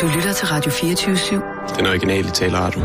[0.00, 1.76] Du lytter til Radio 24-7.
[1.78, 2.80] Den originale taleradio.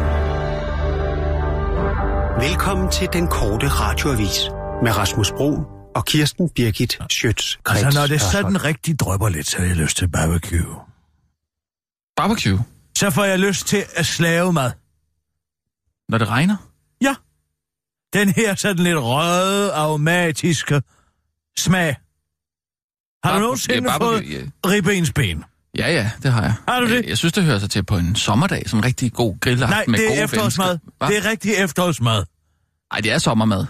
[2.48, 4.40] Velkommen til den korte radioavis
[4.84, 5.52] med Rasmus Bro
[5.96, 9.98] og Kirsten Birgit Schøtz-Krets Altså, når det sådan rigtig drøber lidt, så har jeg lyst
[9.98, 10.76] til barbecue.
[12.16, 12.60] Barbecue,
[12.98, 14.72] Så får jeg lyst til at slave mad.
[16.10, 16.56] når det regner.
[17.02, 17.16] Ja.
[18.14, 20.82] Den her sådan lidt røde, aromatiske
[21.58, 21.96] smag.
[23.24, 24.42] Har du Barbe- nogensinde ja, fået ja.
[24.70, 25.44] ribbensben?
[25.78, 26.54] Ja, ja, det har jeg.
[26.68, 26.96] Har du det?
[26.96, 29.76] Jeg, jeg synes, det hører sig til på en sommerdag, som en rigtig god grillaften
[29.78, 30.68] Nej, med det gode er efterårsmad.
[30.68, 30.92] mennesker.
[30.98, 31.08] Hva?
[31.08, 32.26] Det er rigtig efterårsmad.
[32.94, 33.66] Nej, det er sommermad.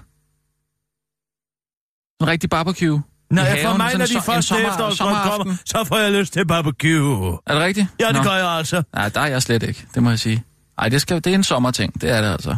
[2.22, 3.02] En rigtig barbecue.
[3.32, 5.84] I jeg for haven, mig, sådan når de so- en første sommer- efterårsgrøn kommer, så
[5.84, 7.38] får jeg lyst til barbecue.
[7.48, 7.88] Er det rigtigt?
[8.00, 8.24] Ja, det Nå.
[8.24, 8.84] gør jeg altså.
[8.94, 10.44] Nej, der er jeg slet ikke, det må jeg sige.
[10.78, 12.56] Nej, det, skal, det er en sommerting, det er det altså.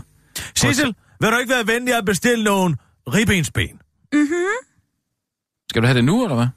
[0.56, 2.76] Sissel, vil du ikke være venlig at bestille nogle
[3.14, 3.80] ribbensben?
[5.70, 6.48] Skal du have det nu, eller hvad?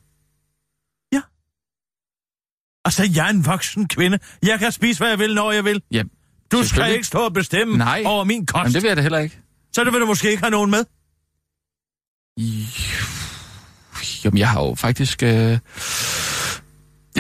[2.85, 4.19] Altså, jeg er en voksen kvinde.
[4.43, 5.83] Jeg kan spise, hvad jeg vil, når jeg vil.
[5.91, 6.03] Ja,
[6.53, 8.03] Du skal ikke stå og bestemme Nej.
[8.07, 8.59] over min kost.
[8.59, 9.39] Jamen, det vil jeg da heller ikke.
[9.73, 10.85] Så det vil du måske ikke have nogen med.
[14.25, 15.23] Jamen, jeg har jo faktisk...
[15.23, 15.31] Øh...
[15.31, 15.59] Jeg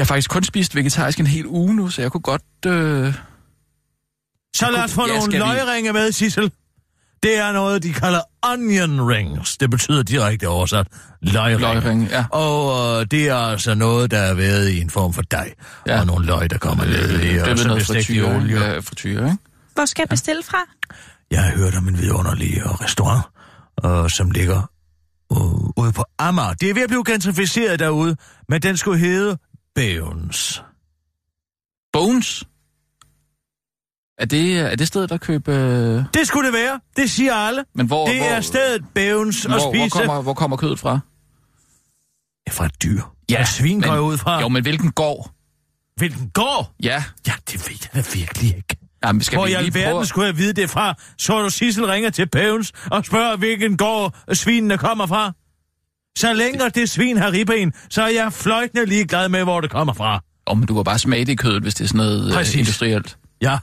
[0.00, 2.42] har faktisk kun spist vegetarisk en hel uge nu, så jeg kunne godt...
[2.66, 3.14] Øh...
[4.56, 6.52] Så lad os få nogle løgringe med, Sissel.
[7.24, 9.56] Det er noget, de kalder onion rings.
[9.56, 10.86] Det betyder direkte oversat
[11.22, 11.58] løgringe.
[11.58, 12.24] Løgringe, ja.
[12.30, 15.54] Og øh, det er altså noget, der er været i en form for dej.
[15.86, 16.00] Ja.
[16.00, 18.22] Og nogle løg, der kommer ned i, det og er så noget bliver stegt i
[18.22, 18.60] olie.
[18.60, 19.38] ja, frityre, ikke?
[19.74, 20.58] Hvor skal jeg bestille fra?
[21.30, 23.24] Jeg har hørt om en vidunderlig øh, restaurant,
[23.84, 24.70] øh, som ligger
[25.32, 26.52] øh, ude på Amager.
[26.52, 28.16] Det er ved at blive gentrificeret derude,
[28.48, 29.38] men den skulle hedde
[29.74, 30.62] Bones.
[31.92, 32.44] Bones?
[34.18, 35.54] Er det, er det stedet, der køber...
[35.98, 36.04] Øh...
[36.14, 36.80] Det skulle det være.
[36.96, 37.64] Det siger alle.
[37.74, 39.88] Men hvor, Det hvor, er stedet at hvor, hvor, spise.
[39.88, 40.98] kommer, hvor kommer kødet fra?
[42.46, 43.02] Ja, fra et dyr.
[43.30, 44.40] Ja, og svin går ud fra.
[44.40, 45.30] Jo, men hvilken gård?
[45.96, 46.74] Hvilken går?
[46.82, 48.76] Ja, Ja, det ved jeg da virkelig ikke.
[49.04, 50.06] Jamen, skal Hvor vi i alverden prøve...
[50.06, 50.94] skulle jeg vide det fra?
[51.18, 55.32] Så du Sissel ringer til Pævens og spørger, hvilken gård svinene kommer fra?
[56.18, 59.92] Så længe det svin har ribben, så er jeg fløjtende ligeglad med, hvor det kommer
[59.92, 60.22] fra.
[60.54, 62.54] Men du kan bare smage det i kødet, hvis det er sådan noget øh, Præcis.
[62.54, 63.18] industrielt.
[63.42, 63.58] Ja.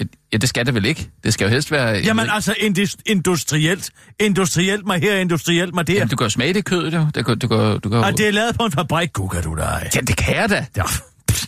[0.00, 1.10] Ja, Ja, det skal det vel ikke?
[1.24, 1.90] Det skal jo helst være...
[1.96, 3.90] Jamen altså indus- industrielt.
[4.20, 5.92] Industrielt mig her, industrielt mig der.
[5.94, 7.06] Jamen, du kan jo smage det kødet, jo.
[7.14, 9.54] Det kan, du kan, du kan, Og det er lavet på en fabrik, gukker du
[9.56, 9.90] dig.
[9.94, 10.66] Ja, det kan jeg da.
[10.76, 10.82] Ja.
[11.28, 11.46] pff,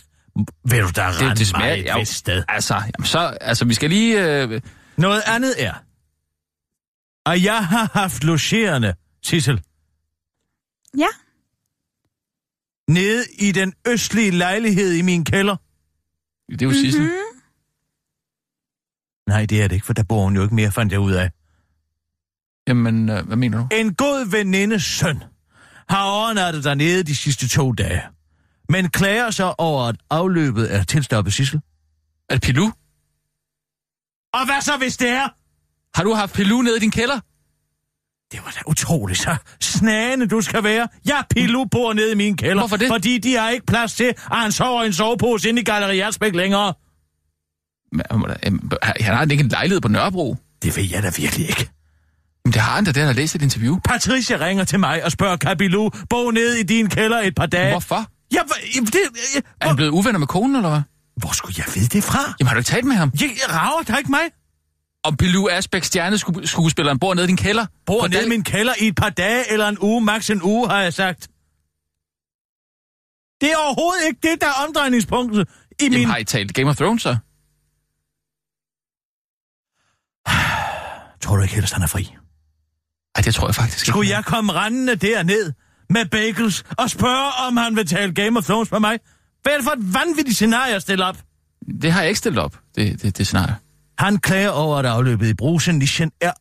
[0.65, 1.75] Vil du da Det, rende det smager...
[1.75, 2.43] mig et jo, vist sted?
[2.47, 4.41] Altså, jamen, så, altså, vi skal lige...
[4.43, 4.61] Øh,
[4.97, 5.73] Noget andet er,
[7.25, 8.93] at jeg har haft logerende,
[9.25, 9.61] Sissel,
[10.97, 11.07] Ja.
[12.87, 15.55] nede i den østlige lejlighed i min kælder.
[16.51, 17.09] det er jo Sissel.
[19.29, 21.11] Nej, det er det ikke, for der bor hun jo ikke mere, fandt jeg ud
[21.11, 21.31] af.
[22.67, 23.67] Jamen, øh, hvad mener du?
[23.75, 25.23] En god venindes søn
[25.89, 28.01] har overnattet dernede de sidste to dage,
[28.69, 31.61] men klager sig over, at afløbet er tilstoppet, Sissel.
[32.29, 32.71] Er det Pilou?
[34.33, 35.27] Og hvad så, hvis det er?
[35.97, 37.19] Har du haft Pilou nede i din kælder?
[38.31, 40.87] Det var da utroligt, så snagende du skal være.
[41.05, 42.61] Jeg Pilu bor nede i min kælder.
[42.61, 42.87] Hvorfor det?
[42.87, 45.99] Fordi de har ikke plads til, at han sover i en sovepose inde i Galleri
[45.99, 46.73] Ersbæk længere.
[48.11, 50.37] Han har ikke en lejlighed på Nørrebro.
[50.63, 51.69] Det ved jeg da virkelig ikke.
[52.45, 53.79] Men det har han da, det har læst et interview.
[53.85, 57.45] Patricia ringer til mig og spørger, kan Pilu bo nede i din kælder et par
[57.45, 57.71] dage?
[57.71, 57.95] Hvorfor?
[58.35, 58.93] Hva- det,
[59.35, 60.81] jeg, Er han blevet uvenner med konen, eller hvad?
[61.17, 62.19] hvor skulle jeg vide det fra?
[62.39, 63.11] Jamen, har du ikke talt med ham?
[63.21, 64.19] Jeg, jeg rager da ikke mig.
[65.03, 67.65] Om Pilou Asbæk stjerneskuespilleren bor nede i din kælder?
[67.85, 70.69] Bor nede i min kælder i et par dage eller en uge, maks en uge,
[70.69, 71.27] har jeg sagt.
[73.41, 75.47] Det er overhovedet ikke det, der er omdrejningspunktet
[75.79, 76.07] i Jamen, min...
[76.07, 77.17] har I talt Game of Thrones, så?
[81.29, 82.15] Tror du ikke helst, han er fri?
[83.15, 83.85] Ej, det tror jeg faktisk ikke.
[83.85, 85.53] Skulle jeg komme rendende derned
[85.89, 88.99] med bagels og spørge, om han vil tale Game of Thrones med mig?
[89.43, 91.17] Hvad er det for et vanvittigt scenarie at stille op?
[91.81, 93.55] Det har jeg ikke stillet op, det, det, det scenarie.
[93.99, 96.31] Han klager over, at afløbet i Brusenischen er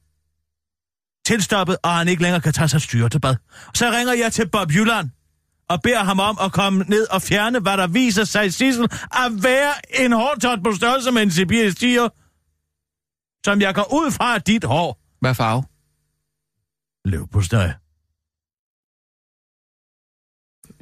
[1.26, 3.36] tilstoppet, og han ikke længere kan tage sig styre til bad.
[3.74, 5.10] Så ringer jeg til Bob Jylland
[5.68, 9.32] og beder ham om at komme ned og fjerne, hvad der viser sig, Sissel, at
[9.42, 9.72] være
[10.04, 12.08] en hårtot på størrelse med en sibirisk tiger,
[13.44, 15.00] som jeg går ud fra dit hår.
[15.20, 15.64] Hvad farve?
[17.04, 17.70] Løv på støj.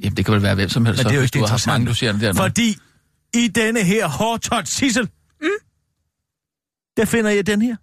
[0.03, 0.97] Jamen, det kan vel være hvem som helst.
[0.97, 2.33] Men så, det er jo hvis ikke du har mange, du siger det der.
[2.33, 2.77] Fordi
[3.33, 5.09] i denne her hårtot Sissel,
[5.41, 5.47] mm.
[6.97, 7.75] der finder jeg den her.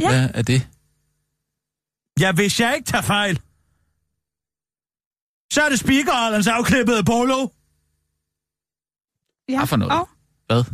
[0.00, 0.08] Ja.
[0.08, 0.68] Hvad er det?
[2.20, 3.40] Ja, hvis jeg ikke tager fejl,
[5.52, 7.48] så er det speakeralderens afklippede polo.
[9.48, 9.56] Ja.
[9.58, 9.92] Hvad for noget?
[9.92, 10.08] Og,
[10.46, 10.64] Hvad?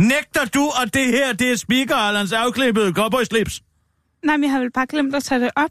[0.00, 3.62] Nægter du, at det her, det er speakeralderens afklippede cowboyslips?
[4.24, 5.70] nej, men jeg har vel bare glemt at tage det op.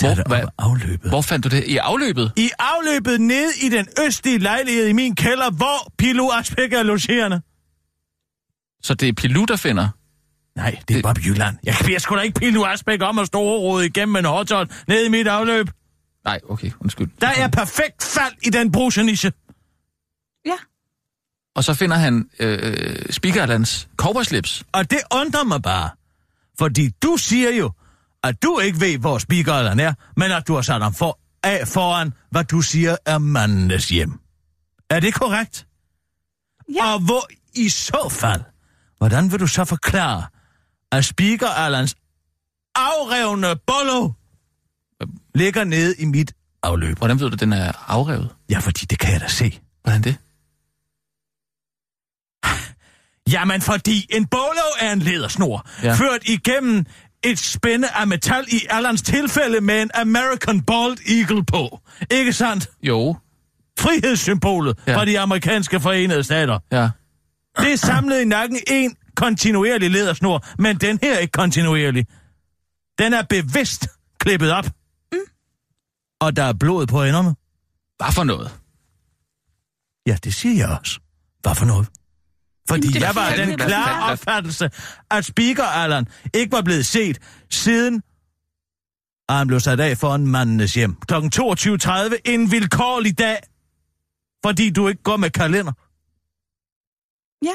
[0.00, 1.10] Hvor- det op afløbet.
[1.10, 1.64] Hvor fandt du det?
[1.64, 2.32] I afløbet?
[2.36, 7.40] I afløbet ned i den østlige lejlighed i min kælder, hvor Pilo Asbæk er logerende.
[8.82, 9.88] Så det er Pilu, der finder?
[10.56, 11.56] Nej, det er Det- Bob Jylland.
[11.64, 15.04] Jeg beder sgu da ikke Pilo Asbæk om at stå og igennem en hotdog ned
[15.04, 15.70] i mit afløb.
[16.24, 17.08] Nej, okay, undskyld.
[17.20, 19.32] Der er perfekt fald i den brusenisse.
[20.46, 20.56] Ja.
[21.56, 24.64] Og så finder han øh, Spikerlands cowboyslips.
[24.72, 25.90] Og det undrer mig bare.
[26.58, 27.72] Fordi du siger jo,
[28.24, 31.68] at du ikke ved, hvor speakeren er, men at du har sat ham for, af
[31.68, 34.12] foran, hvad du siger er mandenes hjem.
[34.90, 35.66] Er det korrekt?
[36.74, 36.92] Ja.
[36.92, 38.42] Og hvor i så fald,
[38.98, 40.26] hvordan vil du så forklare,
[40.92, 41.96] at Speaker Allans
[42.74, 44.10] afrevne bollo
[45.34, 46.32] ligger nede i mit
[46.62, 46.98] afløb?
[46.98, 48.34] Hvordan ved du, at den er afrevet?
[48.50, 49.60] Ja, fordi det kan jeg da se.
[49.82, 50.16] Hvordan det?
[53.30, 55.94] Jamen, fordi en bolo er en ledersnor, Ja.
[55.94, 56.84] ført igennem
[57.24, 61.80] et spænde af metal i Allans tilfælde med en American Bald Eagle på.
[62.10, 62.68] Ikke sandt?
[62.82, 63.16] Jo.
[63.78, 64.96] Frihedssymbolet ja.
[64.96, 66.58] fra de amerikanske forenede stater.
[66.72, 66.90] Ja.
[67.58, 72.06] Det er samlet i nakken en kontinuerlig ledersnor, men den her er ikke kontinuerlig.
[72.98, 73.88] Den er bevidst
[74.18, 74.64] klippet op.
[75.12, 75.18] Mm.
[76.20, 77.34] Og der er blod på enderne.
[77.96, 78.50] Hvad for noget?
[80.06, 81.00] Ja, det siger jeg også.
[81.42, 81.86] Hvad for noget?
[82.68, 84.12] Fordi det jeg var den klare klart.
[84.12, 84.70] opfattelse,
[85.10, 87.18] at Speaker Allan ikke var blevet set
[87.50, 88.02] siden
[89.28, 90.94] at han blev sat af foran mandenes hjem.
[90.94, 91.14] Kl.
[91.14, 93.38] 22.30 en vilkårlig dag,
[94.44, 95.72] fordi du ikke går med kalender.
[97.42, 97.54] Ja.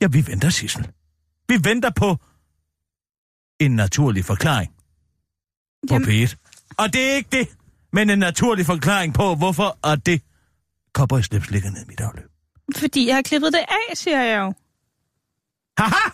[0.00, 0.92] Ja, vi venter, Sissel.
[1.48, 2.16] Vi venter på
[3.60, 4.74] en naturlig forklaring
[5.88, 6.36] på Jamen, P1.
[6.78, 7.48] Og det er ikke det,
[7.92, 10.22] men en naturlig forklaring på, hvorfor at det
[10.92, 12.35] cowboyslips ligger ned i mit afløb.
[12.74, 14.52] Fordi jeg har klippet det af, siger jeg jo.
[15.78, 16.10] Haha!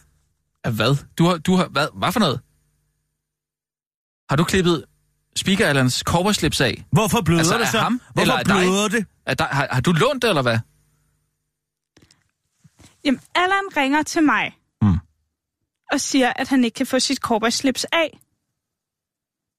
[0.76, 0.96] Hvad?
[1.18, 1.88] Du har, du har, hvad?
[1.94, 2.40] Hvad for noget?
[4.30, 4.84] Har du klippet
[5.36, 6.84] Speaker Allands cowboyslips af?
[6.92, 7.78] Hvorfor bløder Altså, det så?
[7.78, 8.54] ham, Hvorfor eller af dig?
[8.54, 9.06] bløder det?
[9.26, 10.58] Er der, har, har du lånt det, eller hvad?
[13.04, 14.56] Jamen, Allan ringer til mig.
[14.82, 14.98] Mm.
[15.92, 18.18] Og siger, at han ikke kan få sit cowboy-slips af.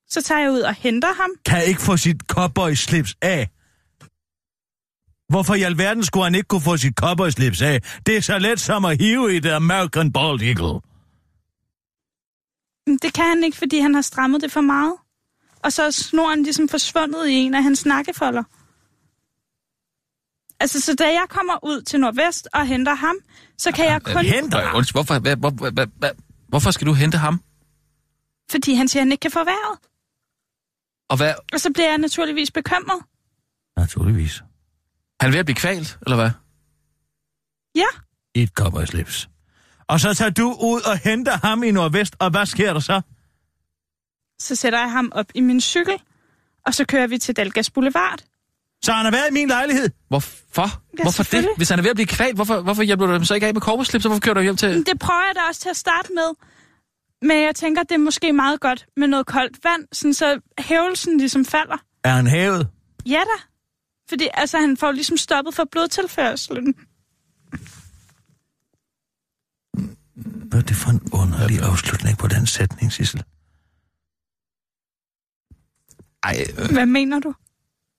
[0.09, 1.29] Så tager jeg ud og henter ham.
[1.45, 3.49] Kan ikke få sit cowboy-slips af.
[5.29, 7.81] Hvorfor i alverden skulle han ikke kunne få sit cowboy-slips af?
[8.05, 10.81] Det er så let som at hive i det American Bald Eagle.
[13.01, 14.93] Det kan han ikke, fordi han har strammet det for meget.
[15.63, 18.43] Og så er snoren ligesom forsvundet i en af hans nakkefolder.
[20.59, 23.15] Altså, så da jeg kommer ud til Nordvest og henter ham,
[23.57, 24.25] så kan jeg kun...
[24.25, 26.11] henter Undskyld, hvorfor, hvor, hvad, hvad, hvad,
[26.47, 27.41] hvorfor skal du hente ham?
[28.51, 29.79] Fordi han siger, at han ikke kan få vejret.
[31.09, 31.33] Og hvad?
[31.53, 33.01] Og så bliver jeg naturligvis bekymret.
[33.77, 34.43] Naturligvis.
[35.23, 36.31] Han er ved at blive kvalt, eller hvad?
[37.75, 37.91] Ja,
[38.35, 39.29] I et cowboy-slips.
[39.87, 43.01] Og så tager du ud og henter ham i Nordvest, og hvad sker der så?
[44.39, 45.93] så sætter jeg ham op i min cykel,
[46.65, 48.19] og så kører vi til Dalgas Boulevard.
[48.83, 49.89] Så han har været i min lejlighed.
[50.07, 50.81] Hvorfor?
[51.03, 51.47] hvorfor det?
[51.57, 53.53] Hvis han er ved at blive kvalt, hvorfor, hvorfor hjælper du dem så ikke af
[53.53, 54.85] med cowboyslips, og hvorfor kører du hjem til...
[54.85, 56.29] Det prøver jeg da også til at starte med.
[57.21, 61.17] Men jeg tænker, det er måske meget godt med noget koldt vand, sådan så hævelsen
[61.17, 61.77] ligesom falder.
[62.03, 62.67] Er han hævet?
[63.05, 63.52] Ja da.
[64.13, 66.75] Fordi altså, han får ligesom stoppet for blodtilførselen.
[70.49, 73.23] Hvad er det for en underlig afslutning på den sætning, Sissel?
[76.23, 77.33] Ej, øh, Hvad mener du?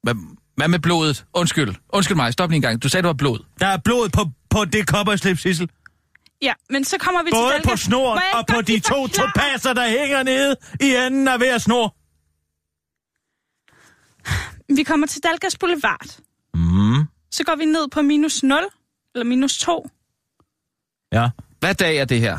[0.02, 0.14] hvad,
[0.56, 1.24] hvad med blodet?
[1.34, 1.74] Undskyld.
[1.88, 2.82] Undskyld mig, stop lige en gang.
[2.82, 3.38] Du sagde, det var blod.
[3.60, 5.70] Der er blod på, på det cowboy-slips, Sissel.
[6.42, 7.70] Ja, men så kommer vi Både til Dalgas.
[7.70, 11.96] på snoren og på de to topaser, der hænger nede i enden af hver snor.
[14.68, 16.20] Vi kommer til Dalgas Boulevard.
[16.54, 17.04] Mm.
[17.30, 18.62] Så går vi ned på minus 0,
[19.14, 19.90] eller minus 2.
[21.12, 21.30] Ja.
[21.60, 22.38] Hvad dag er det her?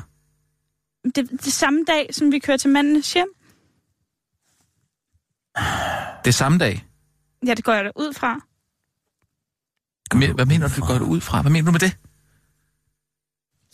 [1.16, 3.28] Det, det samme dag, som vi kører til mandens hjem.
[6.24, 6.86] Det er samme dag.
[7.46, 8.40] Ja, det går jeg da ud fra.
[10.34, 11.42] Hvad mener du, du går det ud fra?
[11.42, 11.98] Hvad mener du med det?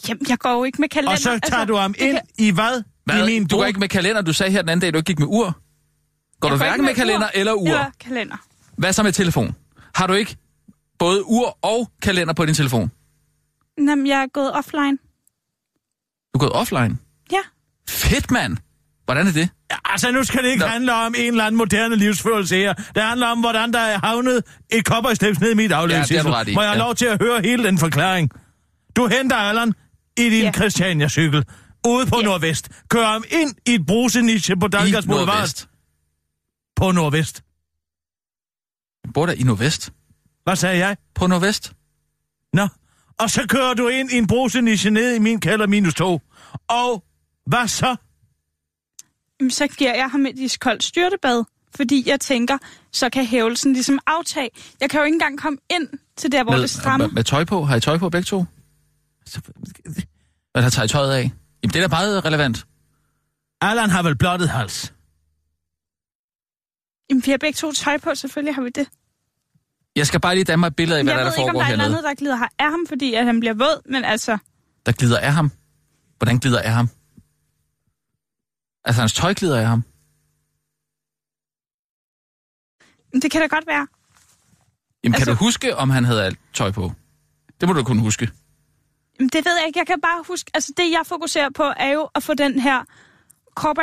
[0.10, 1.12] Jamen, jeg går jo ikke med kalender.
[1.12, 2.84] Og så tager du ham ind kan- i hvad?
[3.06, 3.24] hvad?
[3.24, 4.22] I min du går ikke med kalender.
[4.22, 5.60] Du sagde her den anden dag, du ikke gik med ur.
[6.42, 7.68] Går Jeg du hverken med kalender ur eller ur?
[7.68, 8.36] Eller kalender.
[8.78, 9.56] Hvad så med telefon?
[9.96, 10.38] Har du ikke
[11.00, 12.92] både ur og kalender på din telefon?
[13.78, 14.98] Jamen, jeg er gået offline.
[16.34, 16.98] Du er gået offline.
[17.32, 17.40] Ja.
[17.90, 18.58] Fedt, mand.
[19.06, 19.50] Hvordan er det?
[19.72, 20.68] Ja, altså, nu skal det ikke Nå.
[20.68, 22.74] handle om en eller anden moderne livsførelse her.
[22.74, 26.36] Det handler om, hvordan der er havnet et cowboyslips ned i mit afløb, Ja, Må
[26.38, 26.78] jeg have ja.
[26.78, 28.30] lov til at høre hele den forklaring?
[28.96, 29.74] Du henter Allan
[30.18, 30.52] i din Ja.
[30.52, 31.44] Christiania-cykel
[31.88, 32.26] ude på Ja.
[32.26, 32.70] Nordvest.
[32.90, 35.28] Kører ham ind i et bruseniche på Dalgas Boulevard.
[35.28, 35.68] Nordvest.
[36.82, 37.44] På Nordvest.
[39.04, 39.94] Jeg bor der i Nordvest.
[40.44, 40.98] Hvad sagde jeg?
[41.16, 41.74] På Nordvest.
[42.54, 42.68] Nå,
[43.20, 46.22] og så kører du ind i en bruseniche ned i min kælder minus to.
[46.68, 47.04] Og
[47.46, 47.96] hvad så?
[49.50, 51.44] så giver jeg ham et iskoldt styrtebad.
[51.76, 52.58] Fordi jeg tænker,
[52.92, 54.50] så kan hævelsen ligesom aftage.
[54.80, 57.08] Jeg kan jo ikke engang komme ind til der, hvor det strammer.
[57.08, 57.64] med, med tøj på?
[57.64, 58.46] Har I tøj på begge to?
[60.52, 61.32] Hvad har taget tøjet af?
[61.64, 62.66] Jamen, det er da meget relevant.
[63.62, 64.94] Allan har vel blottet hals.
[67.12, 68.88] Jamen, vi har begge to tøj på, selvfølgelig har vi det.
[69.96, 71.44] Jeg skal bare lige danne mig et billede af, hvad jeg der, der ved ikke,
[71.44, 72.08] om foregår der er noget hernede.
[72.08, 74.38] der glider af ham, fordi at han bliver våd, men altså...
[74.86, 75.52] Der glider af ham.
[76.18, 76.88] Hvordan glider af ham?
[78.86, 79.84] Altså, hans tøj glider af ham.
[83.22, 83.88] Det kan da godt være.
[85.04, 86.92] Jamen, kan Altså- du huske, om han havde alt tøj på?
[87.62, 88.30] Det må du kunne huske.
[89.20, 89.80] Jamen, det ved jeg ikke.
[89.80, 90.52] Jeg kan bare huske...
[90.54, 92.84] Altså, det jeg fokuserer på, er jo at få den her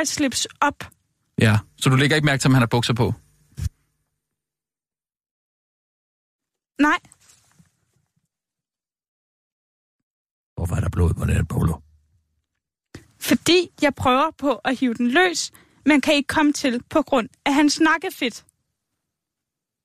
[0.05, 0.98] slips op.
[1.40, 1.59] Ja.
[1.76, 3.14] Så du lægger ikke mærke til, om han har bukser på?
[6.80, 6.99] Nej,
[10.57, 11.75] Hvorfor er der blod på den polo?
[13.21, 15.52] fordi jeg prøver på at hive den løs,
[15.87, 18.45] men kan ikke komme til på grund af hans nakkefedt.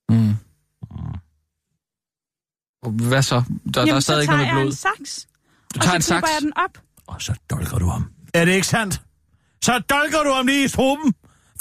[0.10, 0.33] Mm.
[3.07, 3.36] Hvad så?
[3.36, 4.65] Der, der er Jamen, stadig så ikke tager noget jeg blod.
[4.65, 5.27] en saks,
[5.74, 6.19] Du og tager en så saks.
[6.19, 6.83] klipper jeg den op.
[7.07, 8.13] Og så dolker du ham.
[8.33, 9.01] Er det ikke sandt?
[9.63, 11.13] Så dolker du ham lige i struben.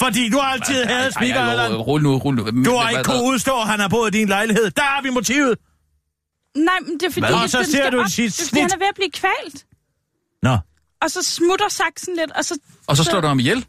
[0.03, 1.75] Fordi du har altid hadet Speaker Allan.
[1.75, 2.63] Rul nu, rul nu.
[2.65, 4.71] Du har ikke kunnet udstå, at han har boet i din lejlighed.
[4.71, 5.57] Der har vi motivet.
[6.57, 7.27] Nej, men det er fordi?
[7.33, 8.61] Og så den ser du op, sit snit.
[8.61, 9.65] han er ved at blive kvalt.
[10.41, 10.57] Nå,
[11.01, 12.59] Og så smutter saksen lidt, og så...
[12.87, 13.65] Og så slår du ham ihjel.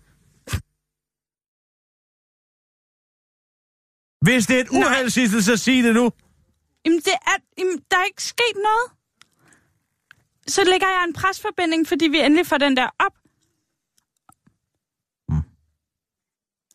[4.24, 6.10] hvis det er et uheld, Sissel, så sig det nu.
[6.84, 8.86] Jamen, det er, jamen, der er ikke sket noget.
[10.46, 13.12] Så lægger jeg en presforbinding, fordi vi endelig får den der op.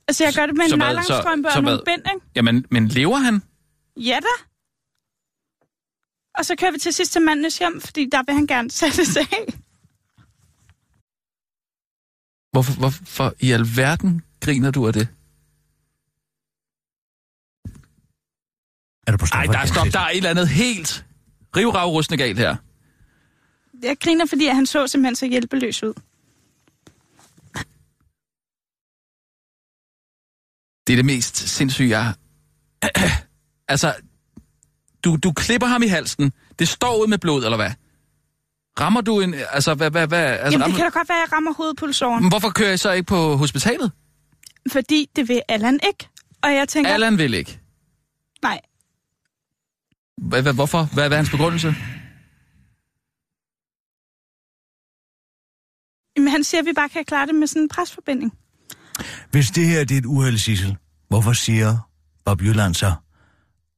[0.10, 2.26] Altså, jeg gør det med Så en nylonstrømpe og nogle bind, ikke?
[2.36, 3.44] Jamen, men lever han?
[3.98, 4.34] Ja da.
[6.38, 9.18] Og så kører vi til sidst til mandens hjem, fordi der vil han gerne sættes
[9.18, 9.46] af.
[12.52, 15.08] Hvorfor, hvorfor i alverden griner du af det?
[19.08, 19.88] Er du på Nej, der er stop.
[19.94, 21.06] Der er et eller andet helt
[21.58, 22.56] rivravrustende galt her.
[23.84, 25.94] Jeg griner, fordi han så simpelthen så hjælpeløs ud.
[30.90, 32.14] Det er det mest sindssyge, jeg
[33.74, 33.96] altså,
[35.04, 36.34] du, du klipper ham i halsen.
[36.60, 37.72] Det står ud med blod, eller hvad?
[38.80, 39.34] Rammer du en...
[39.34, 39.92] Altså, hvad...
[39.92, 42.24] hvad, hvad altså, Jamen, rammer, det kan da godt være, at jeg rammer hovedpulsåren.
[42.24, 43.92] Men Hvorfor kører I så ikke på hospitalet?
[44.72, 46.08] Fordi det vil Allan ikke.
[46.42, 47.60] Og jeg tænker, Allan vil ikke.
[48.42, 48.60] nej,
[50.18, 50.84] Hvad, hvad, hvorfor?
[50.94, 51.76] Hvad, hvad er hans begrundelse?
[56.18, 58.34] men han siger, at vi bare kan klare det med sådan en presforbinding.
[59.32, 60.78] Hvis det her det er et uheld, Sissel,
[61.08, 61.90] hvorfor siger
[62.26, 62.94] Bob Jylland så,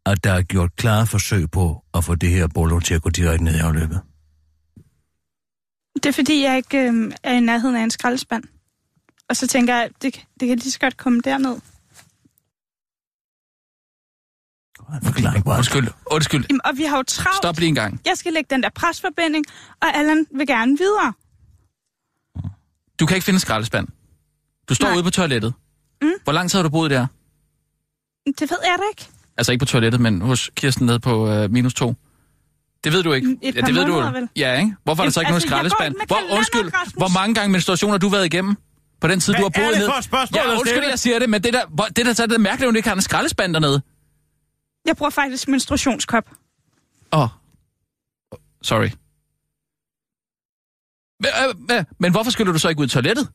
[0.06, 3.10] at der er gjort klare forsøg på at få det her bolo til at gå
[3.10, 4.02] direkte ned i afløbet?
[5.96, 8.44] Det er fordi, jeg ikke øh, er i nærheden af en skraldespand.
[9.30, 11.58] Og så tænker jeg, det, det kan lige så godt komme derned.
[15.04, 16.46] Forklaring Undskyld, undskyld.
[16.50, 17.38] Jamen, og vi har jo travlt.
[17.38, 18.02] Stop lige en gang.
[18.06, 19.46] Jeg skal lægge den der presforbinding,
[19.82, 21.14] og Allan vil gerne videre.
[23.00, 23.88] Du kan ikke finde skraldespand.
[24.72, 24.96] Du står Nej.
[24.96, 25.54] ude på toilettet.
[26.02, 26.12] Mm.
[26.24, 27.08] Hvor lang tid har du boet der?
[28.26, 29.10] Det ved jeg da ikke.
[29.38, 31.96] Altså ikke på toilettet, men hos Kirsten nede på øh, minus to.
[32.84, 33.38] Det ved du ikke.
[33.42, 34.30] Et par det ved du vel?
[34.36, 34.76] Ja, ikke?
[34.84, 35.96] Hvorfor er der så ikke nogen altså, går skraldespand?
[36.08, 36.94] Hvor, undskyld, Rasmus.
[36.94, 38.56] hvor mange gange menstruation har du været igennem?
[39.02, 40.30] På den tid, Hvad du har boet det ned?
[40.36, 42.68] Ja, undskyld, jeg siger det, men det der, hvor, det der så er det mærkeligt,
[42.68, 43.82] at du ikke har en skraldespand dernede.
[44.86, 46.30] Jeg bruger faktisk menstruationskop.
[47.14, 47.22] Åh.
[47.22, 47.30] Oh.
[48.62, 48.90] Sorry.
[51.20, 51.30] Men,
[51.72, 53.28] øh, øh, men hvorfor skulle du så ikke ud i toilettet?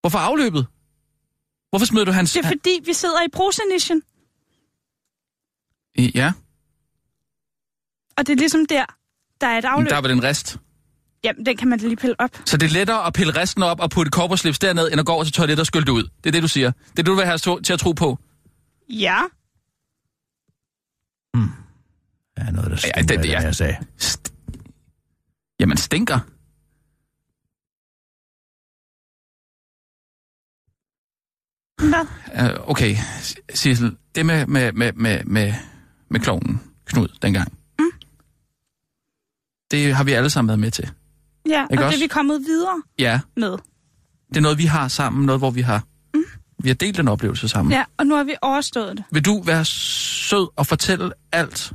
[0.00, 0.66] Hvorfor afløbet?
[1.70, 2.32] Hvorfor smed du hans...
[2.32, 4.02] Det er fordi, vi sidder i brusenischen,
[5.94, 6.32] I- Ja,
[8.16, 8.84] og det er ligesom der,
[9.40, 9.90] der er et men afløb.
[9.90, 10.56] der var den rest.
[11.24, 12.30] Jamen, den kan man da lige pille op.
[12.46, 15.12] Så det er lettere at pille resten op og putte korperslips derned, end at gå
[15.12, 16.02] over til toilettet og skylde det ud.
[16.02, 16.70] Det er det, du siger.
[16.70, 18.18] Det er det, du vil have til at tro på.
[18.88, 19.20] Ja.
[22.36, 23.40] Der er noget, der Ja, stinker det- ja, det, ja.
[23.40, 23.76] jeg sagde.
[24.02, 24.32] St-
[25.60, 26.18] Jamen, stinker.
[31.88, 32.06] Hvad?
[32.60, 35.54] Uh, okay, S- Sissel, det med, med, med, med, med,
[36.08, 37.52] med klovnen, Knud, dengang.
[37.78, 37.90] Mm.
[39.70, 40.90] Det har vi alle sammen været med til.
[41.48, 41.98] Ja, og Ikke det også?
[41.98, 43.50] er vi kommet videre Ja, med.
[44.28, 45.84] det er noget, vi har sammen, noget, hvor vi har...
[46.14, 46.24] Mm.
[46.62, 47.72] Vi har delt en oplevelse sammen.
[47.72, 49.04] Ja, og nu har vi overstået det.
[49.10, 51.72] Vil du være sød og fortælle alt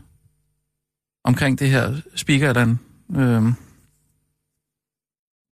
[1.23, 2.75] omkring det her speaker, eller
[3.15, 3.53] øhm,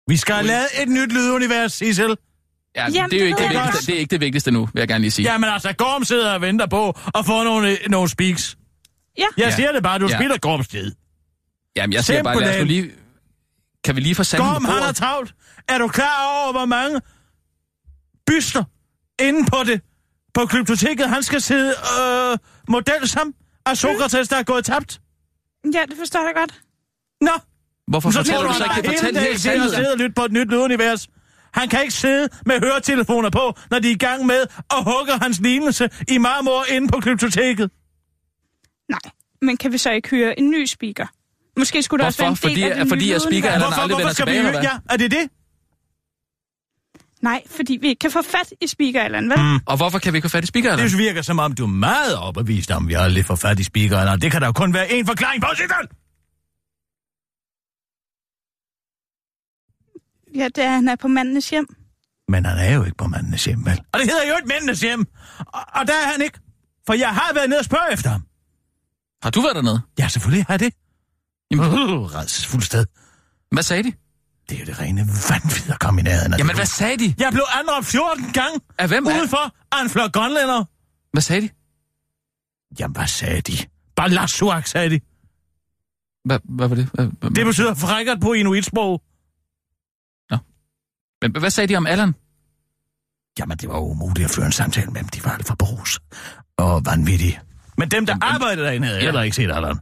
[0.08, 2.18] Vi skal have lavet et nyt lydunivers, Sissel.
[2.78, 4.52] Ja, Jamen, det er jo det ikke det, jeg vigtigste, det er ikke det vigtigste
[4.52, 5.32] nu, vil jeg gerne lige sige.
[5.32, 8.58] Jamen altså, Gorm sidder og venter på at få nogle, nogle speaks.
[9.18, 9.24] Ja.
[9.38, 9.56] Jeg Ja.
[9.56, 10.18] siger det bare, du Ja.
[10.18, 10.96] spiller Gorms tid.
[11.76, 12.92] Jamen, jeg siger bare, lad os lige...
[13.84, 15.34] Kan vi lige få sanden Gorm, på han er travlt.
[15.70, 17.02] Er du klar over, hvor mange
[18.28, 18.64] byster
[19.22, 19.82] inde på det,
[20.34, 21.10] på kryptoteket.
[21.10, 22.38] Han skal sidde øh,
[22.70, 23.34] model som
[23.66, 25.02] af Sokrates, der er gået tabt.
[25.74, 26.62] Ja, det forstår jeg godt.
[27.22, 27.32] Nå,
[27.88, 29.62] Hvorfor så fortæller tror du du så ikke ikke fortælle hele hele dagen til at
[29.62, 29.92] sidde sandheden?
[29.92, 31.08] og lytte på et nyt lydunivers.
[31.54, 35.14] Han kan ikke sidde med høretelefoner på, når de er i gang med at hugge
[35.22, 37.72] hans lignelse i marmor inde på kryptoteket.
[38.90, 39.00] Nej,
[39.42, 41.06] men kan vi så ikke høre en ny speaker?
[41.60, 42.48] Måske skulle der også være Hvorfor?
[42.48, 43.50] en del Fordi- af det fordi nye jeg speaker.
[43.50, 44.58] Allan Hvorfor, aldrig hvorfor vender skal vi tilbage, høre?
[44.60, 45.30] eller Ja, er det det?
[47.22, 49.40] Nej, fordi vi ikke kan få fat i speaker, Allan, vel?
[49.40, 49.60] Mm.
[49.66, 50.88] Og hvorfor kan vi ikke få fat i speaker, eller?
[50.90, 54.22] Det virker som om, du er meget overbevist om, vi aldrig får fat i speakeren,
[54.22, 55.88] det kan der jo kun være én forklaring på, Sigurd!
[60.36, 61.68] Ja, det er, han er på mandens hjem.
[62.28, 63.82] Men han er jo ikke på mandens hjem, vel?
[63.94, 65.06] Og det hedder jo ikke mændenes hjem.
[65.40, 66.40] Og, og der er han ikke.
[66.86, 68.24] For jeg har været nede og spørge efter ham.
[69.24, 69.82] Har du været dernede?
[70.00, 70.74] Ja, selvfølgelig har jeg det.
[71.52, 72.86] Jamen- Uh, redselsfuldt sted.
[73.52, 73.94] Hvad sagde de?
[74.50, 77.14] Det er jo det rene vanvid at komme i nærheden af Jamen, hvad sagde de?
[77.20, 79.06] Jeg blev anråbt 14 gange Af hvem?
[79.08, 80.64] Udenfor af en flok grønlænder.
[81.12, 81.50] hvad sagde de?
[82.80, 83.58] Jamen, hvad sagde de?
[83.96, 85.00] Balasuak, sagde de.
[86.26, 86.90] Hvad, hvad var det?
[86.94, 89.02] Hvad, hvad, Det betyder frækkert på inuitsprog.
[91.22, 92.14] Men, hvad sagde de om Allan?
[93.40, 95.10] Jamen, det var umuligt at føre en samtale med dem.
[95.10, 96.00] De var alt for brus
[96.58, 97.40] og vanvittige.
[97.78, 99.06] Men dem, der Jamen, arbejdede derinde, havde ja.
[99.06, 99.76] heller ikke set Allan.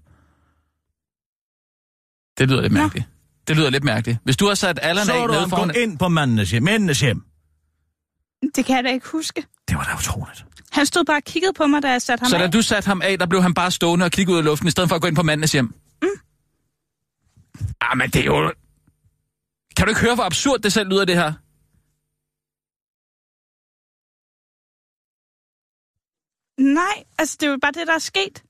[2.38, 2.80] Det lyder lidt Nå.
[2.80, 3.08] mærkeligt.
[3.48, 4.20] Det lyder lidt mærkeligt.
[4.24, 5.72] Hvis du har sat Allan Så af du nede foran...
[5.76, 7.24] ind på mandens hjem, mændenes hjem.
[8.56, 9.44] Det kan jeg da ikke huske.
[9.68, 10.46] Det var da utroligt.
[10.72, 12.52] Han stod bare og kiggede på mig, da jeg satte ham Så da af.
[12.52, 14.72] du satte ham af, der blev han bare stående og kigge ud af luften, i
[14.72, 15.66] stedet for at gå ind på mandens hjem.
[16.02, 16.08] Mm.
[17.82, 18.52] Ah, men det er jo...
[19.78, 21.34] Kan du ikke høre, hvor absurd det selv lyder, det her?
[26.62, 28.44] Nej, altså det er jo bare det, der er sket.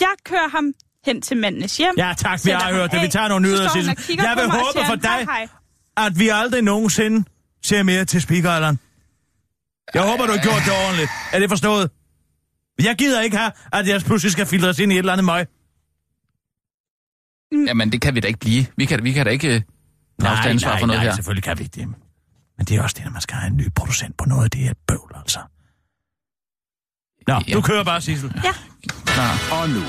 [0.00, 0.72] Jeg kører ham
[1.06, 1.94] hen til mandens hjem.
[1.96, 3.02] Ja, tak, vi har hørt det.
[3.02, 4.16] Vi tager nogle nyheder, Sissel.
[4.16, 5.48] Jeg vil håbe siger, for dig, "Hej, hej."
[5.96, 7.24] at vi aldrig nogensinde
[7.62, 8.78] ser mere til speaker, Allan.
[9.94, 11.10] Jeg håber, du har gjort det ordentligt.
[11.32, 11.90] Er det forstået?
[12.82, 15.46] Jeg gider ikke have, at jeg pludselig skal filtres ind i et eller andet møg.
[17.66, 18.66] Jamen, det kan vi da ikke blive.
[18.76, 19.64] Vi kan, vi kan da ikke
[20.22, 21.14] afstå ansvar nej, for noget nej, her.
[21.14, 21.88] selvfølgelig kan vi ikke det.
[22.58, 24.52] Men det er også det, når man skal have en ny producent på noget.
[24.52, 25.38] Det er bøvl, altså.
[27.28, 27.54] Nå, Ja.
[27.54, 28.30] du kører bare, Sissel.
[29.06, 29.34] Klar.
[29.62, 29.80] Og nu,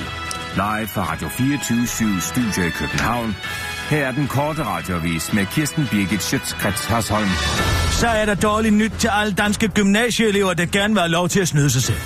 [0.55, 3.35] live fra Radio 24 Studio i København.
[3.89, 7.29] Her er den korte radiovis med Kirsten Birgit Schøtzgrads Hasholm.
[7.91, 11.39] Så er der dårligt nyt til alle danske gymnasieelever, der gerne vil have lov til
[11.39, 11.97] at snyde sig selv.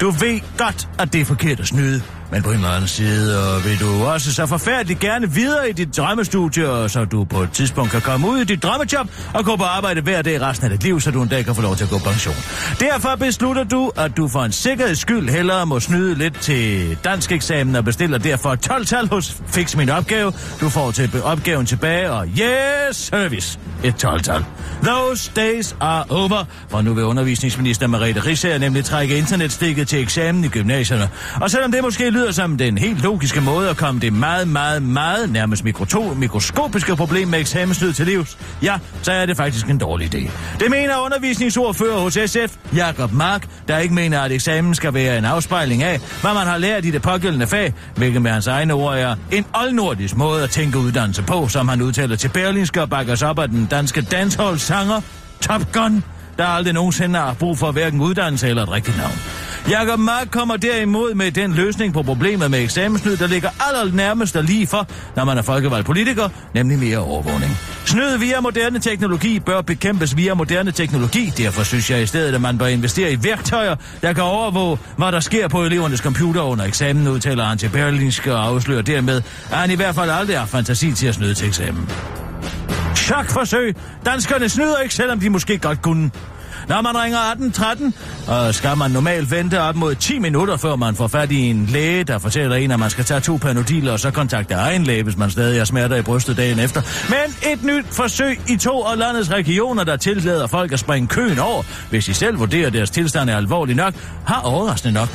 [0.00, 2.02] Du ved godt, at det er forkert at snyde.
[2.32, 5.72] Men på en eller anden side og vil du også så forfærdeligt gerne videre i
[5.72, 9.44] dit drømmestudie, og så du på et tidspunkt kan komme ud i dit drømmejob og
[9.44, 11.62] gå på arbejde hver dag resten af dit liv, så du en dag kan få
[11.62, 12.34] lov til at gå på pension.
[12.80, 17.32] Derfor beslutter du, at du for en sikkerheds skyld hellere må snyde lidt til dansk
[17.32, 20.32] eksamen og bestiller derfor 12-tal hos Fix Min Opgave.
[20.60, 23.58] Du får til opgaven tilbage, og yes, service.
[23.84, 24.44] Et 12-tal.
[24.82, 26.44] Those days are over.
[26.70, 31.08] For nu vil undervisningsminister Merete Risser nemlig trække internetstikket til eksamen i gymnasierne.
[31.40, 34.82] Og selvom det måske lyder som den helt logiske måde at komme det meget, meget,
[34.82, 39.78] meget nærmest mikroto- mikroskopiske problem med eksamenslyd til livs, ja, så er det faktisk en
[39.78, 40.30] dårlig idé.
[40.60, 45.24] Det mener undervisningsordfører hos SF, Jakob Mark, der ikke mener, at eksamen skal være en
[45.24, 48.98] afspejling af, hvad man har lært i det pågældende fag, hvilket med hans egne ord
[48.98, 53.22] er en oldnordisk måde at tænke uddannelse på, som han udtaler til Berlinske og bakkes
[53.22, 55.00] op af den danske dancehall-sanger
[55.40, 56.04] Top Gun,
[56.38, 59.18] der aldrig nogensinde har brug for hverken uddannelse eller et rigtigt navn.
[59.70, 64.44] Jakob Mark kommer derimod med den løsning på problemet med eksamensnyd, der ligger allernærmest og
[64.44, 67.58] lige for, når man er folkevalgt politiker, nemlig mere overvågning.
[67.84, 71.32] Snyd via moderne teknologi bør bekæmpes via moderne teknologi.
[71.38, 75.12] Derfor synes jeg i stedet, at man bør investere i værktøjer, der kan overvåge, hvad
[75.12, 79.58] der sker på elevernes computer under eksamen, udtaler han til Berlinske og afslører dermed, at
[79.58, 81.88] han i hvert fald aldrig har fantasi til at snyde til eksamen.
[83.06, 83.74] Chokforsøg.
[84.04, 86.10] Danskerne snyder ikke, selvom de måske godt kunne.
[86.68, 87.94] Når man ringer 1813,
[88.26, 91.66] og skal man normalt vente op mod 10 minutter, før man får fat i en
[91.66, 95.02] læge, der fortæller en, at man skal tage to panodiler og så kontakte egen læge,
[95.02, 96.82] hvis man stadig har smerter i brystet dagen efter.
[97.08, 101.38] Men et nyt forsøg i to af landets regioner, der tillader folk at springe køen
[101.38, 103.94] over, hvis de selv vurderer, at deres tilstand er alvorlig nok,
[104.26, 105.08] har overraskende nok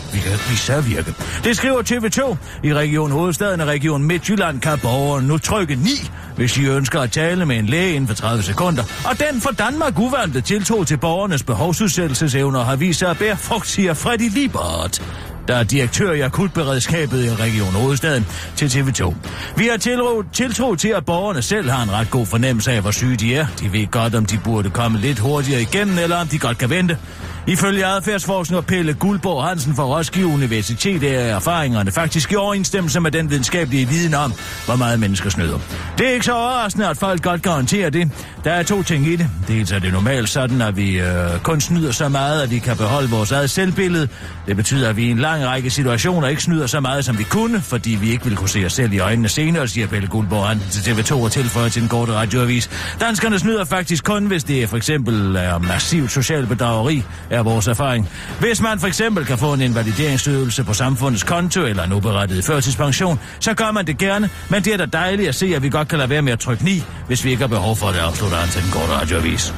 [0.49, 1.15] vist sig virke.
[1.43, 2.37] Det skriver TV2.
[2.63, 5.89] I Region Hovedstaden og Region Midtjylland kan borgeren nu trykke 9,
[6.35, 8.83] hvis I ønsker at tale med en læge inden for 30 sekunder.
[9.05, 13.67] Og den for Danmark uvante tiltog til borgernes behovsudsættelsesevner har vist sig at bære frugt,
[13.67, 15.01] siger Freddy Liebert
[15.47, 19.13] der er direktør i akutberedskabet i Region Hovedstaden, til TV2.
[19.57, 22.91] Vi har tiltro, tiltro til, at borgerne selv har en ret god fornemmelse af, hvor
[22.91, 23.45] syge de er.
[23.59, 26.69] De ved godt, om de burde komme lidt hurtigere igennem, eller om de godt kan
[26.69, 26.97] vente.
[27.47, 33.29] Ifølge adfærdsforsker Pelle Guldborg Hansen fra Roskilde Universitet er erfaringerne faktisk i overensstemmelse med den
[33.29, 34.33] videnskabelige viden om,
[34.65, 35.59] hvor meget mennesker snyder.
[35.97, 38.11] Det er ikke så overraskende, at folk godt garanterer det.
[38.43, 39.29] Der er to ting i det.
[39.47, 42.77] Dels er det normalt sådan, at vi øh, kun snyder så meget, at vi kan
[42.77, 44.07] beholde vores eget selvbillede.
[44.47, 47.23] Det betyder, at vi i en lang række situationer ikke snyder så meget, som vi
[47.23, 50.47] kunne, fordi vi ikke vil kunne se os selv i øjnene senere, siger Pelle Guldborg
[50.47, 52.69] Hansen til TV2 og tilføjer til den korte radioavis.
[52.99, 58.09] Danskerne snyder faktisk kun, hvis det for eksempel er massivt social bedrageri, er vores erfaring.
[58.39, 63.19] Hvis man for eksempel kan få en invalideringsydelse på samfundets konto eller en uberettiget førtidspension,
[63.39, 65.87] så gør man det gerne, men det er da dejligt at se, at vi godt
[65.87, 68.37] kan lade være med at trykke 9, hvis vi ikke har behov for det, afslutter
[68.37, 69.53] han til den korte radioavis.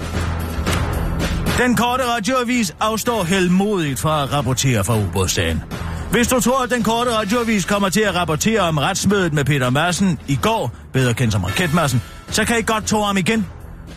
[1.57, 5.63] Den korte radioavis afstår helmodigt fra at rapportere fra ubådssagen.
[6.11, 9.69] Hvis du tror, at den korte radioavis kommer til at rapportere om retsmødet med Peter
[9.69, 13.45] Madsen i går, bedre kendt som Raketmassen, så kan I godt tro ham igen.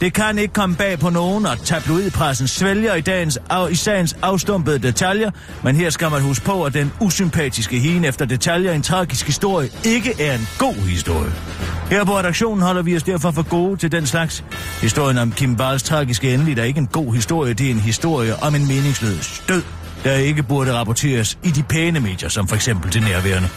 [0.01, 4.17] Det kan ikke komme bag på nogen, og tabloidpressen svælger i, dagens, af, i sagens
[4.23, 5.31] afstumpede detaljer,
[5.63, 9.27] men her skal man huske på, at den usympatiske hine efter detaljer i en tragisk
[9.27, 11.33] historie ikke er en god historie.
[11.91, 14.45] Her på redaktionen holder vi os derfor for gode til den slags.
[14.83, 18.43] Historien om Kim Walls tragiske endelig er ikke en god historie, det er en historie
[18.43, 19.63] om en meningsløs død,
[20.05, 23.49] der ikke burde rapporteres i de pæne medier, som for eksempel det nærværende.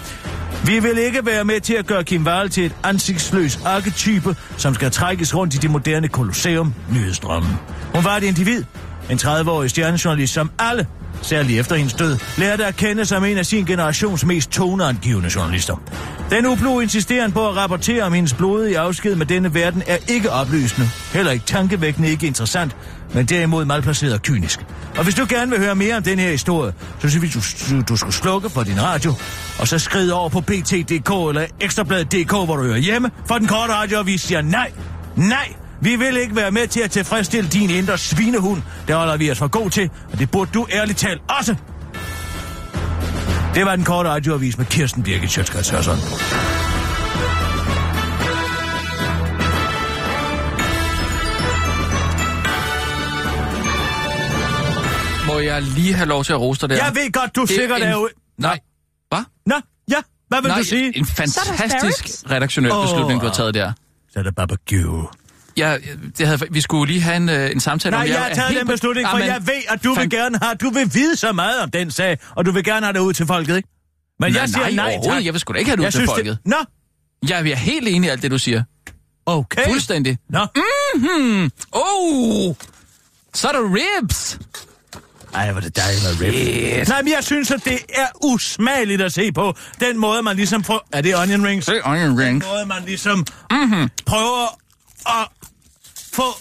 [0.69, 4.73] Vi vil ikke være med til at gøre Kim Wall til et ansigtsløs arketype, som
[4.73, 7.51] skal trækkes rundt i det moderne kolosseum nyhedsstrømmen.
[7.95, 8.63] Hun var et individ,
[9.09, 10.87] en 30-årig stjernejournalist, som alle,
[11.21, 15.81] særligt efter hendes død, lærte at kende som en af sin generations mest toneangivende journalister.
[16.29, 20.31] Den ublu insisterende på at rapportere om hendes blodige afsked med denne verden er ikke
[20.31, 22.75] oplysende, heller ikke tankevækkende, ikke interessant,
[23.13, 24.59] men derimod malplaceret og kynisk.
[24.97, 27.39] Og hvis du gerne vil høre mere om den her historie, så synes vi, du,
[27.75, 29.13] du, du skulle slukke for din radio,
[29.59, 33.73] og så skride over på BT.dk eller Ekstrabladet.dk, hvor du hører hjemme, for den korte
[33.73, 34.71] radio, siger nej,
[35.15, 38.61] nej, vi vil ikke være med til at tilfredsstille din indre svinehund.
[38.87, 41.55] Det holder vi os for god til, og det burde du ærligt talt også.
[43.55, 45.97] Det var den korte radioavis med Kirsten Birgit Sjøtskrets Hørsson.
[55.27, 56.75] Må jeg lige have lov til at rose dig der?
[56.85, 58.09] Jeg ved godt, du Det er sikkert en- er ude...
[58.37, 58.59] Nej.
[59.09, 59.19] Hvad?
[59.45, 59.55] Nå,
[59.91, 59.95] ja,
[60.27, 60.97] hvad vil Nej, du sige?
[60.97, 63.71] en fantastisk redaktionel beslutning, du har taget der.
[64.13, 65.07] Så er det barbecue.
[65.57, 65.77] Ja,
[66.17, 68.09] det havde, vi skulle lige have en, øh, en samtale Nej, om...
[68.09, 70.55] jeg har taget den beslutning, for Jamen, jeg ved, at du vil gerne have...
[70.55, 73.13] Du vil vide så meget om den sag, og du vil gerne have det ud
[73.13, 73.69] til folket, ikke?
[74.19, 75.25] Men Nej, jeg siger nej, nej, tak.
[75.25, 76.37] Jeg vil sgu da ikke have det ud Jeg til synes, folket.
[76.45, 76.53] Det...
[77.29, 78.63] Nå, vi er helt enige i alt det, du siger.
[79.25, 79.67] okay.
[79.67, 80.17] Fuldstændig.
[80.29, 80.39] Nå,
[81.71, 82.55] Oh!
[83.33, 84.39] Så er der ribs!
[85.33, 86.33] ej, hvor det dejligt med rib.
[86.79, 86.89] Yes.
[86.89, 89.55] Nej, men jeg synes, at det er usmageligt at se på.
[89.79, 90.79] Den måde, man ligesom prøver...
[90.91, 91.65] Er det onion rings?
[91.65, 92.45] Det er onion rings.
[92.45, 93.89] Den måde, man ligesom mm-hmm.
[94.05, 94.59] prøver
[95.07, 95.27] at
[96.13, 96.37] få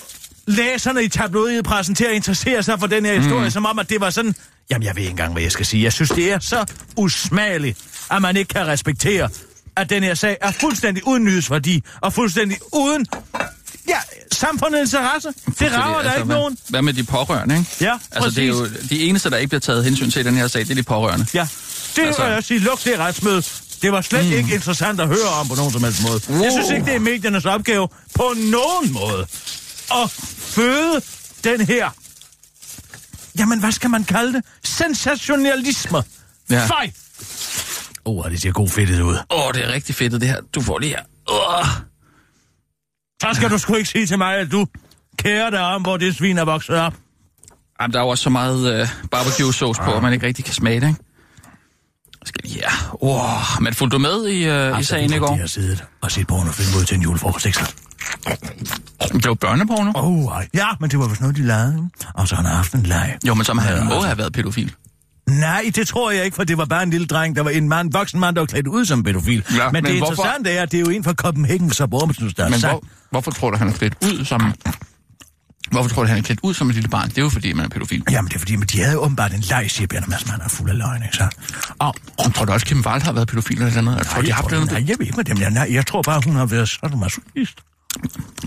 [0.46, 3.50] læserne i tabloidpressen til at interessere sig for den her historie, mm.
[3.50, 4.34] som om, at det var sådan...
[4.70, 5.82] Jamen, jeg ved ikke engang, hvad jeg skal sige.
[5.84, 6.64] Jeg synes, det er så
[6.96, 7.78] usmageligt,
[8.10, 9.28] at man ikke kan respektere,
[9.76, 13.06] at den her sag er fuldstændig uden nyhedsværdi, og fuldstændig uden...
[13.88, 13.98] Ja,
[14.32, 15.28] samfundets interesse.
[15.58, 16.58] Det rager der ikke hvad, nogen.
[16.68, 17.70] Hvad med de pårørende, ikke?
[17.80, 20.34] Ja, Altså, det er jo de eneste, der ikke bliver taget hensyn til i den
[20.36, 21.26] her sag, det er de pårørende.
[21.34, 21.48] Ja,
[21.96, 22.60] det Altså- vil jeg sige.
[22.60, 23.42] Luk det retsmøde.
[23.82, 24.32] Det var slet mm.
[24.32, 26.20] ikke interessant at høre om på nogen som helst måde.
[26.28, 26.42] Wow.
[26.42, 29.22] Jeg synes ikke, det er mediernes opgave på nogen måde
[30.02, 31.00] at føde
[31.44, 31.90] den her...
[33.38, 34.44] Jamen, hvad skal man kalde det?
[34.64, 36.02] Sensationalisme.
[36.50, 36.66] Ja.
[36.66, 36.92] Fej!
[38.04, 39.14] Åh, oh, det ser god fedtet ud.
[39.30, 40.40] Åh, oh, det er rigtig fedt, det her.
[40.54, 41.02] Du får det her.
[41.26, 41.66] Oh.
[43.22, 44.66] Så skal du sgu ikke sige til mig, at du
[45.18, 46.94] kærer dig om, hvor det svin er vokset op.
[47.80, 50.44] Jamen, der er jo også så meget øh, barbecue sauce på, at man ikke rigtig
[50.44, 51.00] kan smage det, ikke?
[52.28, 52.96] Skal lige her.
[53.02, 55.34] Åh, men fulgte du med i, øh, i sagen i går?
[55.34, 57.72] De har siddet og set pornofilm ud til en julefrokost, ikke så?
[59.12, 59.92] Det var børneporno.
[59.94, 60.04] Åh,
[60.36, 61.88] oh, ja, men det var vist noget, de lavede.
[62.14, 63.18] Og så han har haft en leg.
[63.26, 64.06] Jo, men som han Ja, må altså.
[64.06, 64.74] have været pædofil.
[65.28, 67.36] Nej, det tror jeg ikke, for det var bare en lille dreng.
[67.36, 69.44] Der var en mand, voksen mand, der var klædt ud som pædofil.
[69.56, 71.86] Ja, men, men det hvorfor- interessante er, at det er jo en fra Copenhagen, så
[71.86, 74.52] Bormsens, der Men hvor, hvorfor tror du, han er klædt ud som...
[75.70, 77.08] Hvorfor tror du, han er klædt ud som et lille barn?
[77.08, 78.02] Det er jo fordi, man er pædofil.
[78.10, 80.40] Jamen, det er fordi, men de havde jo åbenbart en leg, siger Bjarne Madsen, han
[80.40, 81.28] er fuld af løgn, ikke så?
[81.78, 82.07] Og, Jeg
[82.38, 83.98] tror du også, Kim Wald har været pædofil eller et eller andet?
[83.98, 84.70] Jeg tror, nej, de jeg, har haft noget.
[84.70, 85.50] nej, jeg ved ikke, dem er.
[85.50, 87.58] Nej, jeg tror bare, hun har været sådan masochist.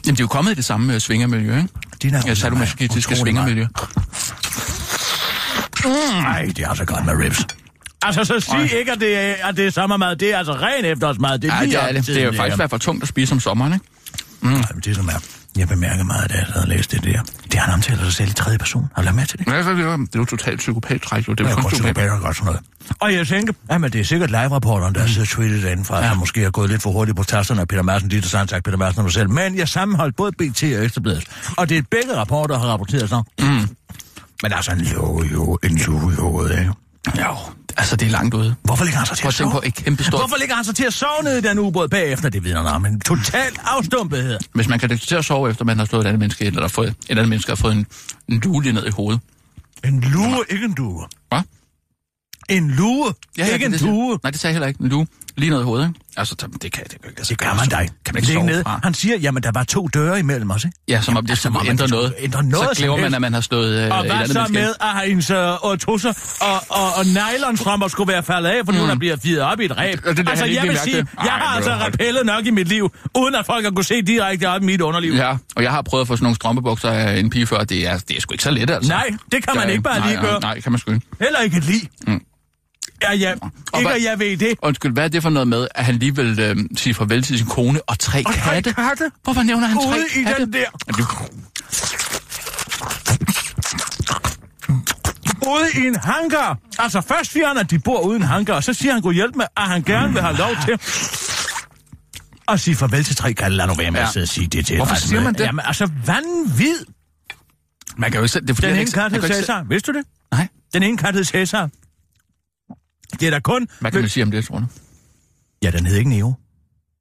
[0.05, 1.69] Jamen, de er jo kommet i det samme uh, svingermiljø, ikke?
[2.01, 3.67] De der, Ja, sadomasochistiske svingermiljø.
[6.11, 7.47] Nej, det er altså godt med ribs.
[8.01, 8.77] Altså, så sig Ej.
[8.79, 10.15] ikke, at det, er, at det er sommermad.
[10.15, 11.39] Det er altså ren efterårsmad.
[11.39, 12.07] Det er lige det er det.
[12.07, 13.85] Det er jo faktisk i hvert fald tungt at spise om sommeren, ikke?
[14.41, 15.40] Nej, men det som er...
[15.57, 17.21] Jeg bemærker meget, da jeg havde læst det der.
[17.51, 18.89] Det han omtaler sig selv i tredje person.
[18.95, 19.47] Har du lagt med til det?
[19.47, 21.33] Ja, så er det, jo, det er jo totalt psykopat-træk, jo.
[21.33, 21.95] Det er jo kan kun godt psykopat.
[21.95, 22.61] psykopater og godt sådan noget.
[22.99, 26.09] Og jeg tænker, jamen det er sikkert live-rapporteren, der sidder tweetet derindefra, ja.
[26.09, 28.63] som måske har gået lidt for hurtigt på tasterne af Peter Madsen, lige så sagt
[28.63, 29.29] Peter Madsen og mig selv.
[29.29, 31.23] Men jeg sammenholdt både BT og Ekstrabladet.
[31.57, 33.23] Og det er begge rapporter, der har rapporteret så.
[33.39, 33.75] Mm.
[34.43, 36.71] Men altså en lue, jo, en i hovedet, ikke?
[37.19, 37.35] Jo,
[37.77, 38.55] altså det er langt ude.
[38.63, 39.51] Hvorfor ligger han så til at sove?
[39.51, 40.21] på et kæmpe stort...
[40.21, 42.29] Hvorfor ligger han så til at sove nede i den ubåd bagefter?
[42.29, 44.39] Det vidner om en total afstumpethed.
[44.53, 46.67] Hvis man kan det til at sove efter, man har slået et andet menneske eller
[46.67, 47.85] fået, et andet menneske har fået en,
[48.27, 49.19] en lue lige ned i hovedet.
[49.83, 51.07] En lue, ikke en due.
[51.29, 51.41] Hvad?
[52.49, 54.19] En lue, Ja, ja, ikke en det, siger- due.
[54.23, 54.81] Nej, det sagde jeg heller ikke.
[54.83, 55.07] En lue
[55.37, 55.99] lige ned i hovedet, ikke?
[56.17, 57.89] Altså, det kan det kan sig Det gør man dig.
[58.05, 58.63] Kan man ikke sove ned.
[58.63, 58.79] fra?
[58.83, 60.77] Han siger, jamen der var to døre imellem os, ikke?
[60.87, 62.45] Ja, som om det Altså, skulle som ændre det noget.
[62.45, 65.07] noget så glemmer man, at man har slået øh, Og et hvad så med, at
[65.07, 68.81] hendes øh, og tusser og, og, og nylonstrømper skulle være faldet af, fordi mm.
[68.81, 69.99] hun er blevet firet op i et ræb.
[70.05, 71.07] Og det er altså, jeg vil sige, det.
[71.15, 74.49] jeg har altså rappellet nok i mit liv, uden at folk har kunne se direkte
[74.49, 75.13] op i mit underliv.
[75.13, 77.87] Ja, og jeg har prøvet at få sådan nogle strømpebukser af en pige før, det
[77.87, 78.91] er, det er sgu ikke så let, altså.
[78.91, 80.39] Nej, det kan man ikke bare lige gøre.
[80.39, 81.05] Nej, kan man sgu ikke.
[81.21, 81.89] Heller ikke et lig.
[83.01, 83.31] Ja, ja.
[83.31, 83.41] Ikke
[83.81, 84.53] hvad- at jeg ved det.
[84.61, 87.37] Undskyld, hvad er det for noget med, at han lige vil øh, sige farvel til
[87.37, 88.73] sin kone og tre Og tre katte?
[88.73, 89.11] katte.
[89.23, 90.45] Hvorfor nævner han tre Ude i katte?
[90.45, 90.65] den der.
[90.87, 91.05] Er du-
[95.47, 96.57] Ude i en hangar.
[96.79, 99.35] Altså først siger han, at de bor uden hangar, og så siger han, god hjælp
[99.35, 100.77] med, at han gerne vil have lov til
[102.47, 103.55] at sige farvel til tre katte.
[103.55, 104.05] Lad nu være med Ja.
[104.07, 105.39] at sidde og sige det til Hvorfor siger man det?
[105.39, 106.85] Jamen altså, vanvid.
[107.97, 108.39] Man kan jo ikke.
[108.39, 109.63] Det er, fordi, Den ene kat hed Cæsar.
[109.63, 110.05] Vidste du det?
[110.31, 111.69] Nej, Den ene kat hed Cæsar.
[113.19, 113.67] Det er da kun...
[113.79, 114.65] hvad kan man sige om det, tror du?
[115.63, 116.33] Ja, den hed ikke Neo.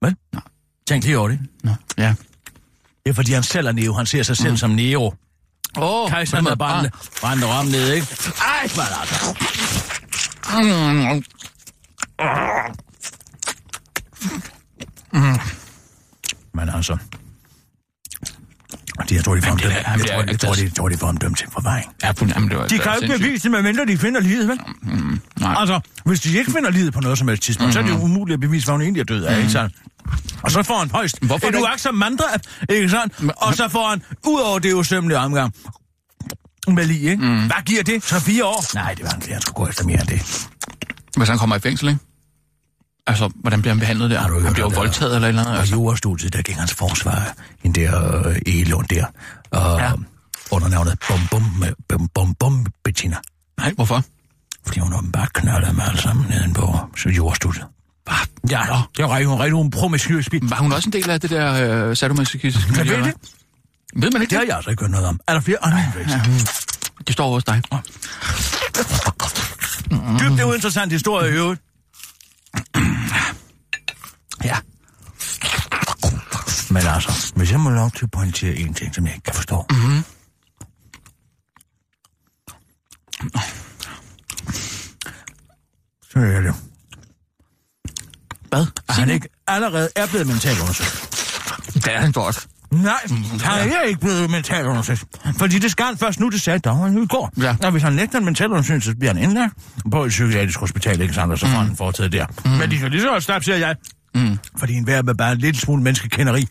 [0.02, 0.16] Vel?
[0.32, 0.42] Nej.
[0.88, 1.38] Tænk lige over det.
[1.64, 2.14] Nå, ja.
[3.04, 3.92] Det er fordi, han selv er Neo.
[3.92, 4.56] Han ser sig selv mm.
[4.56, 5.02] som Neo.
[5.02, 8.06] Åh, oh, Kejseren der brændte, brændte Rom ned, ikke?
[8.40, 9.34] Ej, hvad er det altså?
[16.54, 16.98] Men altså...
[19.08, 19.86] De, jeg tror, de får ham det er- dømt.
[19.86, 21.86] Jeg det tror, jeg tror, det de, tror, de får ham dømt til forvaring.
[22.02, 24.48] Ja, fuld- jamen, det var De kan jo ikke bevise det, medmindre de finder livet,
[24.48, 24.58] vel?
[24.82, 25.54] Mm, nej.
[25.58, 27.72] Altså, hvis de ikke finder livet på noget som helst tidspunkt, mm-hmm.
[27.72, 29.74] så er det jo umuligt at bevise, hvad hun egentlig er død af, ikke sandt?
[30.42, 32.24] Og så får han højst Hvorfor et det- uaksom mantra,
[32.68, 33.14] ikke sandt?
[33.36, 35.54] Og så får han, ud over det usømmelige omgang,
[36.68, 37.24] med lige, ikke?
[37.24, 37.46] Mm.
[37.46, 38.04] Hvad giver det?
[38.04, 38.74] Så fire år?
[38.74, 40.46] Nej, det var han han skulle gå efter mere end det.
[41.16, 42.00] Hvis han kommer i fængsel, ikke?
[43.06, 44.20] Altså, hvordan bliver han behandlet der?
[44.20, 44.76] Har du Han bliver jo det?
[44.76, 45.54] voldtaget eller eller andet.
[45.54, 45.74] Og Altså.
[45.74, 47.32] jurastudiet, der gik hans forsvar,
[47.64, 49.04] en der øh, Elund der,
[49.50, 49.92] og Ja.
[50.50, 53.16] under navnet Bum Bum, med Bum Bum Bum Bettina.
[53.58, 54.04] Nej, hvorfor?
[54.66, 57.64] Fordi hun åbenbart knaldede dem alle sammen nedenpå så jurastudiet.
[58.50, 60.28] Ja, nå, det var rigtig, hun rigtig en promiskuøs.
[60.42, 63.14] Var hun også en del af det der øh, sadomasochistiske miljø, ved det?
[63.96, 64.48] Ved man ikke Det har det?
[64.48, 65.20] jeg altså ikke hørt noget om.
[65.28, 66.20] Er der flere andre ja.
[67.06, 67.62] Det står hos dig.
[70.20, 71.60] Dybt uinteressant historie i øvrigt.
[74.44, 74.56] Ja.
[76.70, 79.34] Men altså, hvis jeg må lov til at pointere en ting, som jeg ikke kan
[79.34, 79.66] forstå.
[79.70, 80.04] Mm-hmm.
[86.10, 86.54] Så er det.
[88.48, 88.66] Hvad?
[88.88, 91.10] At han ikke allerede er blevet mentalt undersøgt.
[91.74, 92.48] Det er han godt.
[92.70, 92.92] Nej,
[93.42, 95.04] han er ikke blevet mentalt undersøgt.
[95.38, 97.32] Fordi det skal han først nu, det sagde dommeren i går.
[97.40, 97.56] Ja.
[97.64, 99.54] Og hvis han nægter en mental undersøgelse, så bliver han indlagt
[99.90, 102.26] på et psykiatrisk hospital, ikke sandt, og så får han foretaget der.
[102.44, 102.50] Mm.
[102.50, 103.76] Men de kan lige så godt stoppe, siger jeg.
[104.14, 104.38] Mm.
[104.58, 106.48] Fordi en hver med bare en lille smule menneskekenderi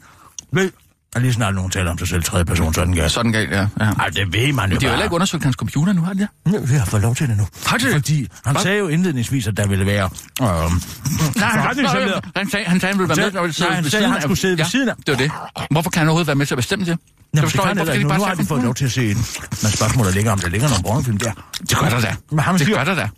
[0.54, 0.72] ved,
[1.16, 3.08] at lige snart nogen taler om sig selv tredje person, sådan gør.
[3.08, 3.68] Sådan galt, ja.
[3.80, 3.86] ja.
[4.00, 6.20] Ej, det ved man jo De har heller ikke undersøgt hans computer nu, har de
[6.20, 6.54] det?
[6.54, 7.48] Ja, Vi har fået lov til det nu.
[7.66, 7.92] Har de?
[7.92, 8.62] Fordi han Hvad?
[8.64, 10.10] sagde jo indledningsvis, at der ville være...
[10.42, 12.22] Øh, forretningshemmeligheder.
[12.36, 14.40] han sagde, han sagde, han ville være med, vi Nej, han sagde, siden han skulle
[14.40, 14.96] sidde ved siden af.
[14.96, 15.32] Det var det.
[15.72, 16.90] Hvorfor kan han overhovedet være med til at bestemme det?
[16.90, 17.00] Jamen,
[17.34, 18.08] det forstår kan heller ikke.
[18.08, 19.26] Nu, nu har de fået lov til at se den.
[19.64, 21.32] Men spørgsmålet ligger, om der ligger nogle pornofilm der.
[21.70, 22.16] Det gør der da.
[22.32, 23.10] Men ham Det gør der da.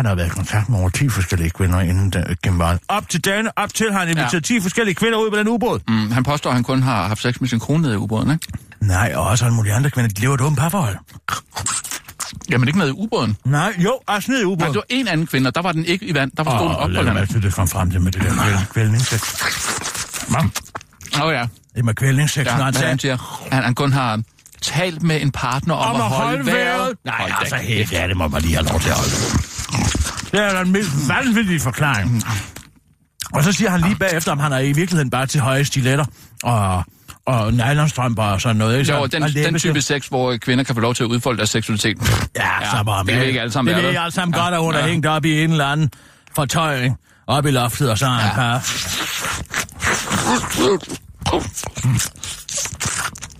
[0.00, 2.60] Han har været i kontakt med over 10 forskellige kvinder inden den, gennem.
[2.88, 4.54] Op til dagene, op til han inviteret Ja.
[4.54, 4.58] ja.
[4.58, 5.80] 10 forskellige kvinder ud på den ubåd.
[5.88, 6.10] Mm.
[6.10, 8.46] Han påstår, at han kun har haft sex med sin kone nede i ubåden, ikke?
[8.80, 10.96] Nej, og også alle mulige andre kvinder, de lever et åbent parforhold.
[12.50, 13.36] Jamen ikke nede i ubåden.
[13.44, 14.72] Nej, jo, også ned i Nej, ubåden.
[14.72, 16.30] det var en anden kvinde, og der var den ikke i vand.
[16.36, 17.18] Der var den op på lad land.
[17.18, 19.22] mig til det kom frem til med det der kvæl- kvælningssex.
[21.16, 21.46] Åh oh, ja.
[21.76, 24.20] Det med kvælningssex, ja når han hvad han sagde, siger, at han kun har
[24.62, 26.94] talt med en partner om, om at holde vejret.
[27.04, 29.49] Nej, Hold altså helt, ja, det må man lige have lov til at holde.
[30.32, 32.22] Det er den mest vanvittige forklaring.
[33.34, 36.04] Og så siger han lige bagefter, om han er i virkeligheden bare til høje stiletter
[36.42, 36.84] og,
[37.26, 38.78] og nylonstrømper og sådan noget.
[38.78, 38.92] Ikke?
[38.92, 41.36] Jo, Så- den, og den type sex, hvor kvinder kan få lov til at udfolde
[41.38, 41.98] deres seksualitet.
[42.36, 44.54] Ja, Ja, så bare det er ikke alle sammen Det er ikke alle sammen godt,
[44.54, 44.80] at hun Ja.
[44.80, 45.90] er hængt op i en eller anden
[46.34, 46.96] fortøjning.
[47.26, 48.66] Op i loftet, og så har han par.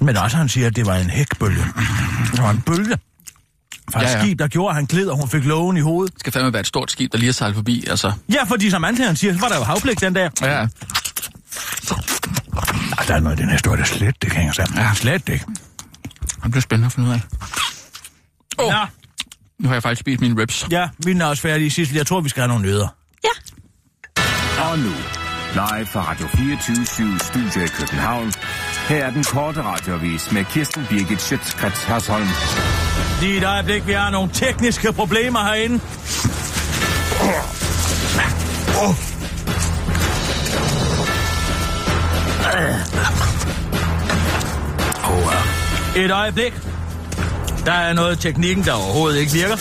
[0.05, 1.65] Men også han siger, at det var en hækbølge.
[2.33, 2.99] Det var en bølge
[3.93, 4.23] fra et Ja, ja.
[4.25, 6.13] skib, der gjorde, at han gled, og hun fik lågen i hovedet.
[6.15, 8.13] Det skal fandme være et stort skib, der lige er sejlet forbi, altså.
[8.33, 10.31] Ja, fordi som anklageren siger, så var der jo havblik den der.
[10.43, 10.67] Ja,
[12.99, 14.79] Ej, der er noget i den her historie, der slet det hænger sammen.
[14.79, 14.95] Ja.
[14.95, 15.45] Slet ikke.
[16.43, 17.21] det bliver spændende at finde ud af.
[18.59, 18.85] Åh, Ja,
[19.59, 20.67] nu har jeg faktisk spist mine ribs.
[20.71, 21.71] ja, vi er også færdige.
[21.71, 22.89] Sissel, jeg tror, vi skal have nogle nødder.
[23.25, 24.63] Ja.
[24.65, 24.93] Og nu,
[25.53, 28.33] live fra Radio 24 Studio i København.
[28.89, 32.27] Her er den korte radiovis med Kirsten Birgit Schøtzgrads Hasholm.
[33.21, 35.81] Lige et øjeblik, vi har nogle tekniske problemer herinde.
[45.97, 46.53] Et øjeblik.
[47.65, 49.57] Der er noget i teknikken, der overhovedet ikke virker.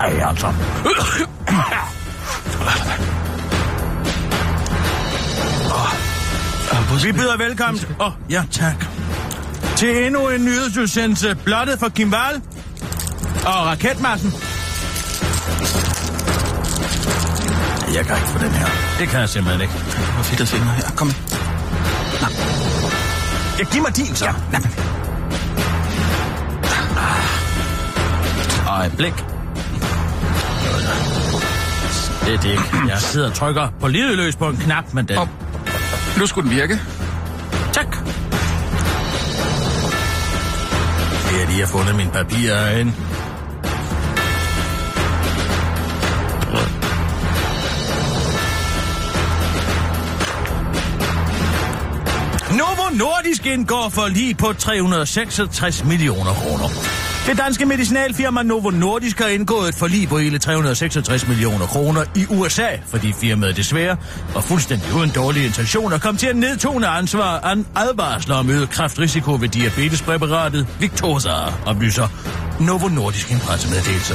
[0.00, 0.52] Ej, altså.
[7.04, 7.84] Vi byder velkommen.
[8.00, 8.93] Åh, oh, ja tak.
[9.76, 12.42] Til endnu en nyhedsudsendelse blottet for Kim Wall
[13.46, 14.32] og raketmassen.
[17.94, 18.66] Jeg kan ikke få den her.
[18.98, 19.74] Det kan jeg simpelthen ikke.
[20.14, 20.90] Hvor fedt at se mig her.
[20.96, 21.14] Kom med.
[23.58, 24.24] Ja, giv mig din så.
[24.24, 24.58] Ja.
[28.68, 29.14] Øjeblik.
[32.24, 32.64] Det er det ikke.
[32.88, 35.18] Jeg sidder og trykker på livet løs på en knap, men den...
[35.18, 35.28] Op.
[36.18, 36.80] Nu skulle den virke.
[41.54, 42.92] Lige har fundet mine papirer herinde.
[52.50, 57.03] Novo Nordisk indgår for lige på 366 millioner kroner.
[57.26, 62.26] Det danske medicinalfirma Novo Nordisk har indgået et forlig på hele 366 millioner kroner i
[62.30, 63.96] USA, fordi firmaet desværre
[64.34, 69.32] og fuldstændig uden dårlige intentioner kom til at nedtone ansvar an advarsler om øget kraftrisiko
[69.40, 71.30] ved diabetespræparatet Victoza,
[71.66, 72.08] oplyser
[72.60, 74.14] Novo Nordisk i en pressemeddelelse.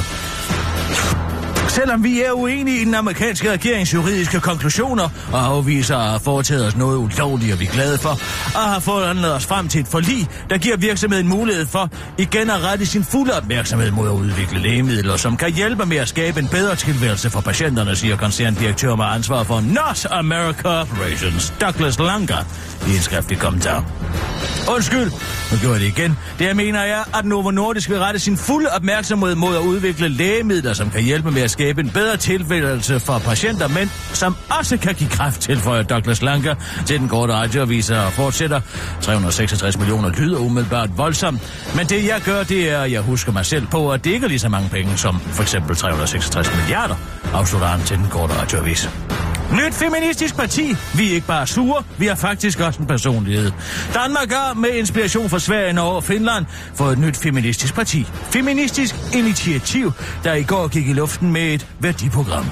[1.80, 6.68] Selvom vi er uenige i den amerikanske regerings juridiske konklusioner og afviser at have foretaget
[6.68, 8.10] os noget ulovligt, og vi er glade for,
[8.56, 12.64] og har forandret os frem til et forlig, der giver virksomheden mulighed for igen at
[12.64, 16.48] rette sin fulde opmærksomhed mod at udvikle lægemidler, som kan hjælpe med at skabe en
[16.48, 22.46] bedre tilværelse for patienterne, siger koncerndirektør med ansvar for North America Operations, Douglas Langer,
[22.88, 23.86] i en skriftlig kommentar.
[24.76, 25.12] Undskyld,
[25.52, 26.18] nu gjorde jeg det igen.
[26.40, 30.08] Det jeg mener er, at Novo Nordisk vil rette sin fulde opmærksomhed mod at udvikle
[30.08, 34.78] lægemidler, som kan hjælpe med at skabe en bedre tilværelse for patienter, men som også
[34.78, 36.56] kan give kraft, tilføjer Douglas Lanker
[36.86, 38.62] til den korte radioavis og fortsætter.
[39.02, 41.42] 366 millioner lyder umiddelbart voldsomt,
[41.76, 44.24] men det jeg gør, det er, at jeg husker mig selv på, at det ikke
[44.24, 46.96] er lige så mange penge som for eksempel 366 milliarder,
[47.34, 48.90] afslutter han til den korte radioavis.
[49.54, 50.76] Nyt feministisk parti.
[50.96, 53.52] Vi er ikke bare sure, vi har faktisk også en personlighed.
[53.94, 58.08] Danmark har med inspiration fra Sverige, Norge og Finland fået et nyt feministisk parti.
[58.14, 59.92] Feministisk Initiativ,
[60.24, 62.46] der i går gik i luften med et værdiprogram.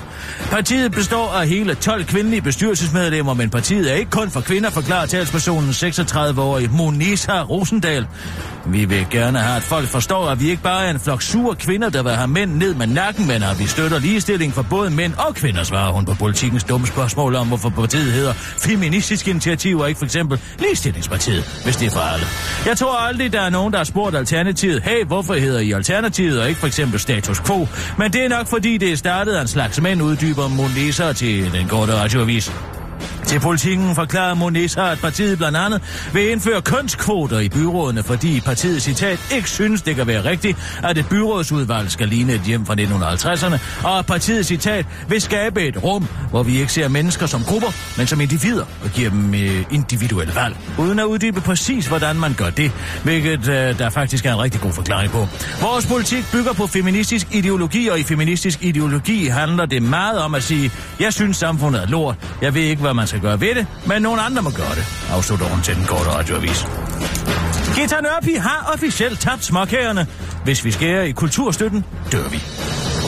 [0.51, 5.05] Partiet består af hele 12 kvindelige bestyrelsesmedlemmer, men partiet er ikke kun for kvinder, forklarer
[5.05, 8.07] talspersonen 36-årige Monisa Rosendal.
[8.71, 11.55] Vi vil gerne have, at folk forstår, at vi ikke bare er en flok sure
[11.55, 14.89] kvinder, der vil have mænd ned med nakken, men at vi støtter ligestilling for både
[14.89, 19.79] mænd og kvinder, svarer hun på politikens dumme spørgsmål om, hvorfor partiet hedder Feministisk Initiativ
[19.79, 22.25] og ikke for eksempel Ligestillingspartiet, hvis det er for alle.
[22.65, 26.41] Jeg tror aldrig, der er nogen, der har spurgt Alternativet, hey, hvorfor hedder I Alternativet
[26.41, 27.67] og ikke for eksempel Status Quo?
[27.97, 31.53] Men det er nok, fordi det er startet af en slags mænd, uddyber Monisa til
[31.53, 32.51] den korte radioavis.
[33.27, 35.81] Til politikken forklarer Monesa, at partiet blandt andet
[36.13, 40.97] vil indføre kønskvoter i byrådene, fordi partiet citat ikke synes, det kan være rigtigt, at
[40.97, 45.83] et byrådsudvalg skal ligne et hjem fra 1950'erne, og at partiet citat vil skabe et
[45.83, 49.65] rum, hvor vi ikke ser mennesker som grupper, men som individer, og giver dem øh,
[49.71, 52.71] individuelle valg, uden at uddybe præcis, hvordan man gør det,
[53.03, 55.27] hvilket øh, der faktisk er en rigtig god forklaring på.
[55.61, 60.43] Vores politik bygger på feministisk ideologi, og i feministisk ideologi handler det meget om at
[60.43, 63.67] sige, jeg synes samfundet er lort, jeg ved ikke, hvad man skal gøre ved det,
[63.87, 66.67] men nogen andre må gøre det, afslutter hun til den korte radioavis.
[67.75, 70.07] Gita Nørby har officielt tabt småkagerne.
[70.43, 72.43] Hvis vi skærer i kulturstøtten, dør vi.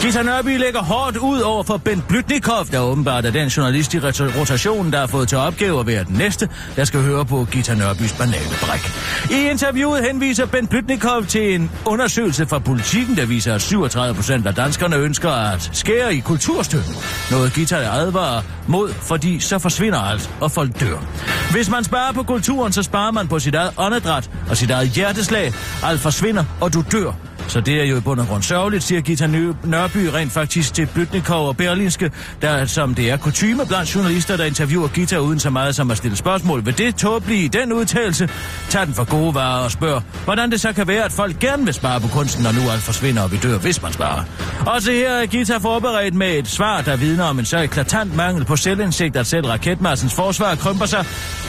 [0.01, 3.99] Gita Nørby lægger hårdt ud over for Bent Blytnikov, der åbenbart er den journalist i
[3.99, 7.75] rotation, der har fået til opgave at være den næste, der skal høre på Gita
[7.75, 8.91] Nørbys banale bræk.
[9.31, 14.47] I interviewet henviser Bent Blytnikov til en undersøgelse fra politikken, der viser, at 37 procent
[14.47, 16.95] af danskerne ønsker at skære i kulturstøtten.
[17.31, 20.97] Noget Gita advarer mod, fordi så forsvinder alt, og folk dør.
[21.51, 24.89] Hvis man sparer på kulturen, så sparer man på sit eget åndedræt og sit eget
[24.89, 25.53] hjerteslag.
[25.83, 27.28] Alt forsvinder, og du dør.
[27.49, 29.27] Så det er jo i bund og grund sørgeligt, siger Gita
[29.63, 34.45] Nørby rent faktisk til Blytnikov og Berlinske, der som det er kutume blandt journalister, der
[34.45, 36.65] interviewer Gita uden så meget som at stille spørgsmål.
[36.65, 38.29] Vil det tåbelige i den udtalelse?
[38.69, 41.65] Tag den for gode varer og spørg, hvordan det så kan være, at folk gerne
[41.65, 44.23] vil spare på kunsten, når nu alt forsvinder og vi dør, hvis man sparer.
[44.65, 48.45] Også her er Gita forberedt med et svar, der vidner om en så eklatant mangel
[48.45, 51.05] på selvindsigt, at selv raketmassens forsvar krymper sig.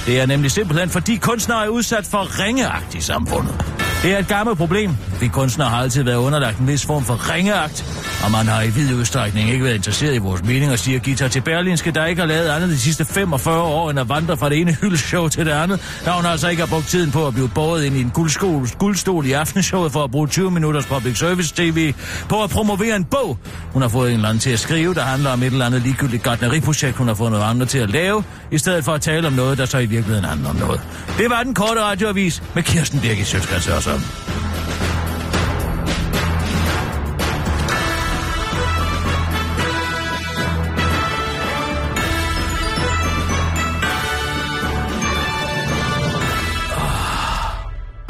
[0.07, 3.80] Det er nemlig simpelthen, fordi kunstnere er udsat for ringeagtigt samfundet.
[4.03, 4.91] Det er et gammelt problem.
[5.21, 7.85] Vi kunstnere har altid været underlagt en vis form for ringeagt,
[8.25, 11.29] og man har i vid udstrækning ikke været interesseret i vores mening og siger guitar
[11.29, 14.49] til Berlinske, der ikke har lavet andet de sidste 45 år, end at vandre fra
[14.49, 17.35] det ene hyldshow til det andet, da hun altså ikke har brugt tiden på at
[17.35, 21.19] blive båret ind i en guldstol, guldstol i aftenshowet for at bruge 20 minutters public
[21.19, 21.95] service tv
[22.29, 23.39] på at promovere en bog.
[23.73, 25.83] Hun har fået en eller anden til at skrive, der handler om et eller andet
[25.83, 29.27] ligegyldigt gardneriprojekt, hun har fået noget andet til at lave, i stedet for at tale
[29.27, 30.81] om noget, der så i virkeligheden handler om noget.
[31.19, 34.20] Det var den korte radioavis med Kirsten Birgit Sjøtskrets også.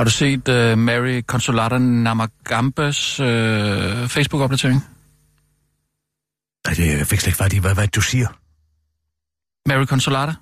[0.00, 3.26] Har du set uh, Mary Consolata Namagambes uh,
[4.08, 4.80] Facebook-opdatering?
[6.64, 8.28] Ej, det, jeg fik slet ikke fat i, hvad, hvad du siger.
[9.68, 10.32] Mary Consolata?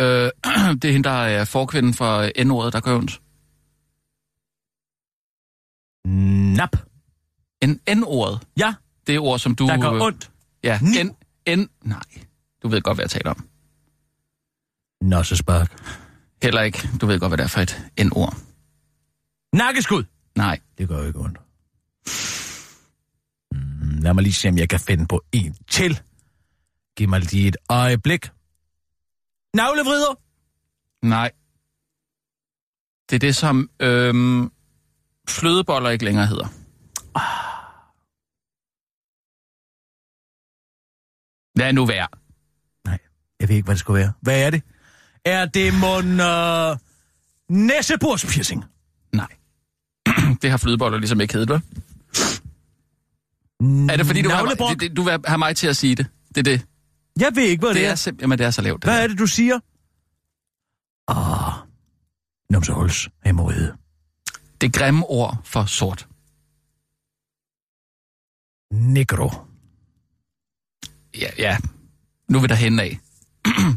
[0.00, 0.06] Uh,
[0.80, 3.20] det er hende, der er forkvinden for N-ordet, der gør ondt.
[6.06, 6.76] Nap.
[7.62, 8.46] En N-ordet?
[8.56, 8.74] Ja,
[9.06, 9.66] Det er ord, som du...
[9.66, 10.30] der gør ondt.
[10.64, 11.16] Ja, Ni- N...
[11.60, 11.68] N...
[11.82, 12.02] Nej,
[12.62, 13.48] du ved godt, hvad jeg taler om.
[15.00, 15.82] Nå, så spark.
[16.42, 16.88] Heller ikke.
[17.00, 18.36] Du ved godt, hvad det er for et N-ord.
[19.52, 20.04] Nakkeskud.
[20.36, 20.60] Nej.
[20.78, 21.38] Det gør jo ikke ondt.
[23.52, 26.00] Mm, lad mig lige se, om jeg kan finde på en til.
[26.96, 28.30] Giv mig lige et øjeblik.
[29.54, 30.14] Navlevrider.
[31.06, 31.30] Nej.
[33.10, 34.52] Det er det, som øhm,
[35.30, 36.46] flødeboller ikke længere hedder.
[41.58, 42.08] Lad nu være.
[42.84, 42.98] Nej,
[43.40, 44.12] jeg ved ikke, hvad det skulle være.
[44.22, 44.62] Hvad er det?
[45.24, 46.76] Er det mon uh,
[47.66, 48.64] næseborspiercing?
[49.12, 49.26] Nej.
[50.42, 51.62] det har flødeboller ligesom ikke heddet, vel?
[53.90, 54.70] Er det fordi, du, har, Navlebrok?
[54.72, 56.06] det, det, du vil have mig til at sige det?
[56.28, 56.66] Det er det.
[57.20, 58.12] Jeg ved ikke, hvad det, Det er.
[58.12, 58.82] er jamen, det er så lavt.
[58.82, 59.02] Det Hvad der.
[59.04, 59.58] er det, du siger?
[61.08, 61.52] Ah,
[62.50, 63.76] numsehuls, hemorrhide.
[64.60, 66.08] Det grimme ord for sort.
[68.72, 69.30] Negro.
[71.18, 71.58] Ja, ja.
[72.28, 72.98] Nu vil der hen af.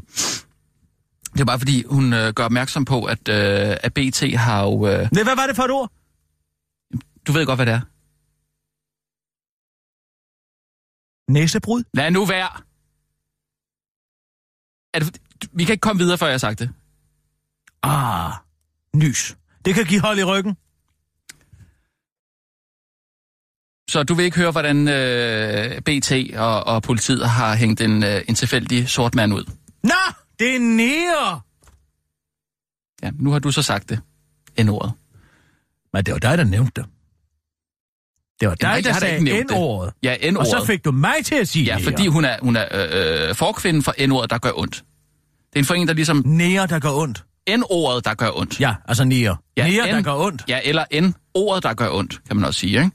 [1.34, 4.88] det er bare fordi, hun øh, gør opmærksom på, at, øh, at BT har jo...
[4.88, 5.92] Øh, Nej, hvad var det for et ord?
[7.28, 7.82] du ved godt, hvad det er.
[11.32, 11.84] Næsebrud?
[11.94, 12.50] Lad nu være.
[14.94, 15.22] Er det,
[15.54, 16.74] vi kan ikke komme videre, før jeg har sagt det.
[17.84, 18.34] Ah,
[18.96, 19.38] nys.
[19.66, 20.58] Det kan give hold i ryggen.
[23.94, 28.22] Så du vil ikke høre, hvordan øh, BT og, og politiet har hængt en, øh,
[28.28, 29.44] en tilfældig sort mand ud.
[29.84, 29.90] Nå,
[30.40, 31.42] det er nære.
[33.04, 34.00] Ja, nu har du så sagt det.
[34.58, 34.92] En ordet.
[35.94, 36.86] Men det var dig, der nævnte det.
[38.40, 39.58] Det var dig, nej, der sagde ikke nævnt det.
[39.58, 39.94] N-ordet.
[40.04, 41.84] Ja, Og så fik du mig til at sige Ja, nære.
[41.84, 44.76] fordi hun er, hun er øh, øh, forkvinden for N-ordet, der gør ondt.
[44.76, 47.24] Det er en forening, der ligesom Nære, der gør ondt.
[47.50, 48.60] N-ordet, der gør ondt.
[48.60, 49.38] Ja, altså nære.
[49.58, 50.44] Ja, nære, der gør ondt.
[50.48, 52.92] Ja, eller N-ordet, der gør ondt, kan man også sige, ikke?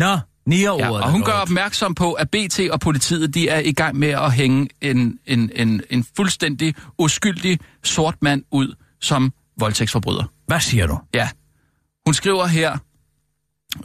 [0.00, 3.72] Nå, nære-ordet, Ja, og hun gør opmærksom på, at BT og politiet, de er i
[3.72, 10.24] gang med at hænge en, en, en, en fuldstændig uskyldig sort mand ud som voldtægtsforbryder.
[10.46, 10.98] Hvad siger du?
[11.14, 11.28] Ja.
[12.06, 12.72] Hun skriver her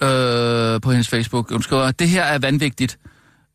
[0.02, 3.00] øh, på hendes Facebook, hun skriver, det her er vanvittigt.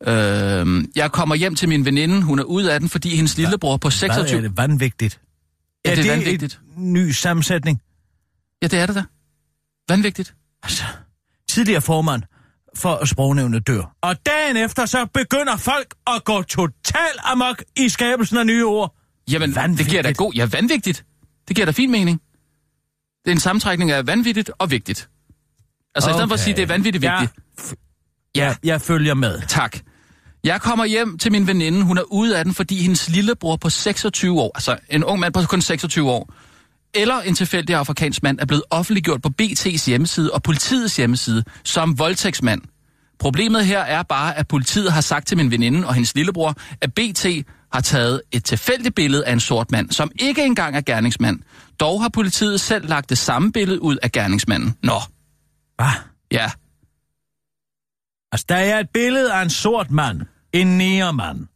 [0.07, 3.77] Øh, jeg kommer hjem til min veninde, hun er ude af den, fordi hendes lillebror
[3.77, 4.37] på Hvad 26...
[4.37, 5.21] er det vanvigtigt?
[5.85, 6.59] Ja, er det det vanvittigt.
[6.77, 7.81] en ny sammensætning?
[8.61, 9.03] Ja, det er det da.
[9.89, 10.33] Vanvittigt.
[10.63, 10.83] Altså,
[11.49, 12.23] tidligere formand
[12.77, 13.95] for sprognævnet dør.
[14.01, 18.95] Og dagen efter, så begynder folk at gå total amok i skabelsen af nye ord.
[19.31, 19.85] Jamen, Vanvittigt.
[19.85, 20.33] det giver da god...
[20.33, 21.05] Ja, vanvittigt.
[21.47, 22.21] Det giver da fin mening.
[23.25, 25.09] Det er en sammentrækning af vanvittigt og vigtigt.
[25.95, 26.15] Altså, okay.
[26.15, 27.75] i stedet for at sige, det er vanvittigt Ja, vigtigt.
[28.35, 29.41] Ja, jeg følger med.
[29.47, 29.77] Tak.
[30.43, 31.81] Jeg kommer hjem til min veninde.
[31.83, 35.33] Hun er ude af den, fordi hendes lillebror på 26 år, altså en ung mand
[35.33, 36.33] på kun 26 år,
[36.93, 41.99] eller en tilfældig afrikansk mand, er blevet offentliggjort på BT's hjemmeside og politiets hjemmeside som
[41.99, 42.61] voldtægtsmand.
[43.19, 46.93] Problemet her er bare, at politiet har sagt til min veninde og hendes lillebror, at
[46.93, 47.25] BT
[47.73, 51.39] har taget et tilfældigt billede af en sort mand, som ikke engang er gerningsmand.
[51.79, 54.75] Dog har politiet selv lagt det samme billede ud af gerningsmanden.
[54.83, 54.99] Nå,
[55.75, 55.87] Hvad?
[56.31, 56.51] ja.
[58.31, 60.21] Altså, der er et billede af en sort mand.
[60.53, 61.47] En nærmand.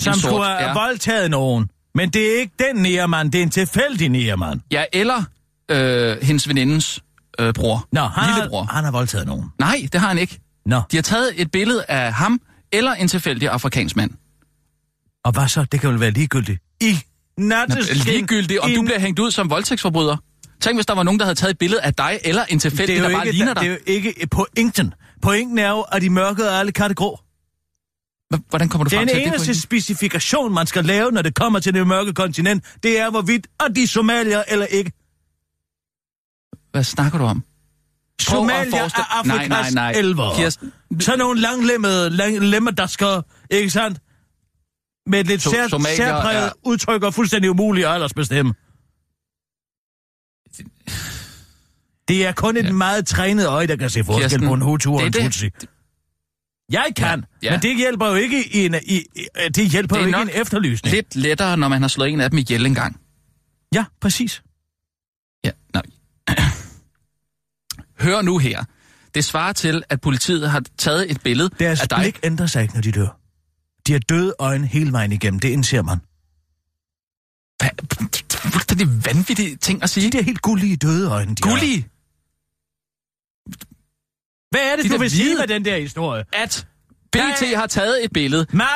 [0.00, 0.72] Som sort, skulle have ja.
[0.72, 1.70] voldtaget nogen.
[1.94, 4.60] Men det er ikke den nærmand, det er en tilfældig nærmand.
[4.72, 5.22] Ja, eller
[5.70, 7.00] øh, hendes venindens
[7.40, 7.88] øh, bror.
[7.92, 8.62] Nå, han Lillebror.
[8.62, 9.44] har, han har voldtaget nogen.
[9.58, 10.40] Nej, det har han ikke.
[10.66, 12.40] Nå, De har taget et billede af ham
[12.72, 14.10] eller en tilfældig afrikansk mand.
[15.24, 15.64] og hvad så?
[15.72, 16.62] Det kan vel være ligegyldigt.
[16.80, 16.98] I
[17.38, 17.96] natteskin.
[17.96, 20.16] Ligegyldigt, om du bliver hængt ud som voldtægtsforbryder.
[20.60, 22.96] Tænk, hvis der var nogen, der havde taget et billede af dig eller en tilfældig,
[22.96, 23.86] er, der bare ikke, ligner det er dig.
[23.88, 24.94] jo ikke pointen.
[25.22, 27.20] Pointen er jo, at de mørke er alle katte grå.
[28.48, 29.26] Hvordan kommer du frem Den til at det?
[29.26, 29.62] eneste pointen?
[29.62, 33.76] specifikation, man skal lave, når det kommer til det mørke kontinent, det er, hvorvidt at
[33.76, 34.92] de er somalier eller ikke.
[36.70, 37.44] Hvad snakker du om?
[38.20, 40.00] Somalia forestille- er Nej, Afrikas nej, nej.
[40.00, 40.34] elver.
[40.34, 43.98] Kirsten- Sådan nogle langlemmede lang, lemmer, der skal, ikke sandt?
[45.06, 48.54] Med et lidt So- sær, særpræget er- udtryk og fuldstændig umuligt at aldersbestemme.
[52.08, 52.72] Det er kun et Ja.
[52.72, 55.68] meget trænet øje, der kan se forskel Kirsten, på en Hutu og er en det.
[56.70, 57.50] Jeg kan, Ja, ja.
[57.52, 59.02] men det hjælper jo ikke i en, i,
[59.54, 60.94] det hjælper Det jo ikke en efterlysning.
[60.94, 63.00] Lidt lettere, når man har slået en af dem ihjel en gang.
[63.74, 64.42] Ja, præcis.
[65.44, 65.82] Ja, nej.
[68.04, 68.64] Hør nu her.
[69.14, 71.98] Det svarer til, at politiet har taget et billede Deres af dig.
[72.00, 73.20] blik ændrer sig ikke, når de dør.
[73.86, 75.98] De har døde øjne hele vejen igennem, det indser man.
[77.58, 77.70] Hvad?
[78.76, 80.10] Det er vanvittige ting at sige.
[80.10, 81.50] De der helt gullige døde øjne, de har.
[84.50, 86.24] Hvad er det, De du vil sige med den der historie?
[86.32, 86.66] at
[87.12, 87.54] BT Nej.
[87.56, 88.46] har taget et billede.
[88.52, 88.66] Nej,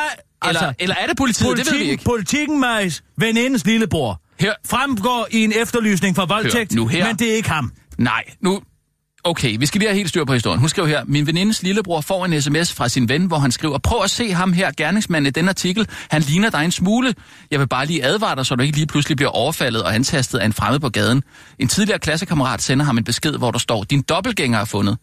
[0.47, 1.49] Eller, altså, eller er det politiet?
[1.51, 2.05] det ved vi politikken, ikke.
[2.05, 4.53] politikken Majs venindens lillebror Her.
[4.67, 7.07] fremgår i en efterlysning for voldtægt, nu her.
[7.07, 7.73] men det er ikke ham.
[7.99, 8.61] Nej, nu...
[9.27, 10.61] Okay, vi skal lige have helt styr på historien.
[10.61, 13.79] Hun skriver her, min venindes lillebror får en sms fra sin ven, hvor han skriver,
[13.79, 15.89] prøv at se ham her, gerningsmanden i den artikel.
[16.11, 17.15] Han ligner dig en smule.
[17.51, 20.39] Jeg vil bare lige advare dig, så du ikke lige pludselig bliver overfaldet og antastet
[20.39, 21.23] af en fremmed på gaden.
[21.59, 24.99] En tidligere klassekammerat sender ham en besked, hvor der står, din dobbeltgænger er fundet.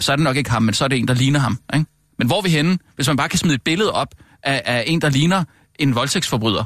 [0.00, 1.58] Så er det nok ikke ham, men så er det en, der ligner ham.
[1.74, 1.86] Ikke?
[2.18, 4.84] Men hvor er vi henne, hvis man bare kan smide et billede op af, af
[4.86, 5.44] en, der ligner
[5.78, 6.64] en voldtægtsforbryder?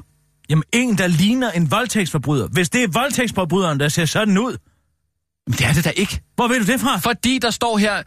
[0.50, 2.48] Jamen, en, der ligner en voldtægtsforbryder.
[2.48, 4.56] Hvis det er voldtægtsforbryderen, der ser sådan ud,
[5.48, 6.20] men det er det da ikke.
[6.36, 6.96] hvor ved du det fra?
[6.98, 8.02] Fordi der står her,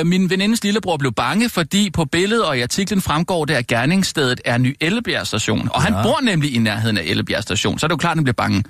[0.00, 3.66] øh, min venindes lillebror blev bange, fordi på billedet og i artiklen fremgår det, at
[3.66, 5.68] gerningsstedet er Ny Ellebjerg station.
[5.72, 6.02] Og han Ja.
[6.02, 8.34] bor nemlig i nærheden af Ellebjerg station, så er det jo klart, at han bliver
[8.34, 8.64] bange.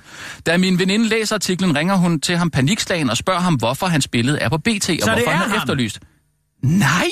[0.46, 4.08] Da min veninde læser artiklen, ringer hun til ham panikslagen og spørger ham, hvorfor hans
[4.08, 5.56] billede er på BT, og det hvorfor han er ham?
[5.58, 6.00] efterlyst.
[6.62, 7.10] Nej!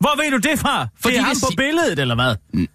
[0.00, 0.88] Hvor ved du det fra?
[1.00, 2.66] Fordi det er ham på billedet, eller hvad?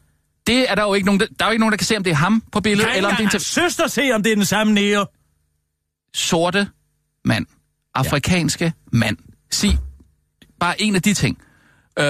[0.47, 1.97] Det er der jo ikke nogen, der, der er jo ikke nogen, der kan se,
[1.97, 4.23] om det er ham på billedet, Kan eller om det er en søster se, om
[4.23, 5.05] det er den samme nære?
[6.13, 6.67] sorte
[7.29, 7.45] mand.
[7.95, 9.17] Afrikanske mand.
[9.51, 9.77] Sig
[10.59, 11.37] bare en af de ting.
[11.99, 12.05] Øh,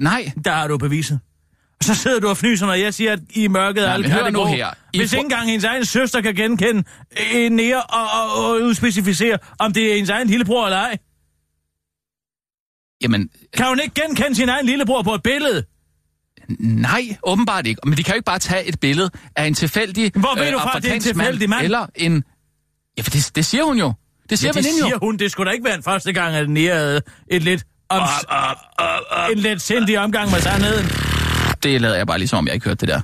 [0.00, 1.20] nej, Der har du beviset.
[1.78, 4.12] Og så sidder du og fnyser, når jeg siger, at I er mørket alle men
[4.12, 4.70] hør nu her.
[4.92, 6.84] I Hvis ikke engang hendes egen søster kan genkende
[7.32, 10.98] en nære og, og, og udspecificere, om det er hendes egen lillebror eller ej.
[13.02, 15.64] jamen, Kan hun ikke genkende sin egen lillebror på et billede?
[16.58, 17.80] Nej, åbenbart ikke.
[17.84, 20.58] Men de kan jo ikke bare tage et billede af en tilfældig Hvor ved du
[20.58, 21.64] fra, at det er en tilfældig mand?
[21.64, 22.24] Eller en...
[22.98, 23.92] Ja, for det, det siger hun jo.
[24.32, 24.98] Det siger Ja, det siger jo.
[25.02, 25.16] hun.
[25.16, 27.64] Det skulle da ikke være en første gang, at nære havde et lidt...
[27.88, 28.02] Om,
[29.32, 30.86] en lidt sindig omgang med sandheden.
[31.62, 33.00] Det lader jeg bare ligesom, om jeg ikke hørte det der.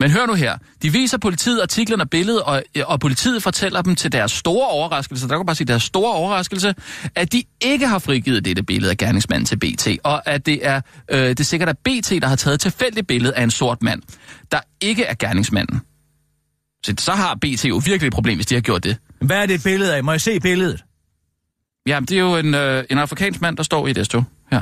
[0.00, 0.58] Men hør nu her.
[0.82, 5.28] De viser politiet artiklen og billedet, og, og politiet fortæller dem til deres store overraskelse,
[5.28, 6.74] der kan bare sige deres store overraskelse,
[7.14, 10.80] at de ikke har frigivet dette billede af gerningsmanden til BT, og at det er,
[11.10, 13.82] øh, det er sikkert at BT, der har taget et tilfældigt billede af en sort
[13.82, 14.02] mand,
[14.52, 15.80] der ikke er gerningsmanden.
[16.84, 18.96] Så, så har BT jo virkelig et problem, hvis de har gjort det.
[19.20, 20.04] Hvad er det et billede af?
[20.04, 20.84] Må jeg se billedet?
[21.86, 24.24] Ja, det er jo en, øh, en afrikansk mand, der står i et S-tog.
[24.52, 24.60] Ja.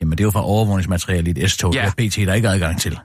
[0.00, 1.84] Jamen, det er jo fra overvågningsmateriale i et S-tog, Ja.
[1.84, 1.90] ja.
[2.08, 2.98] BT der er ikke adgang til.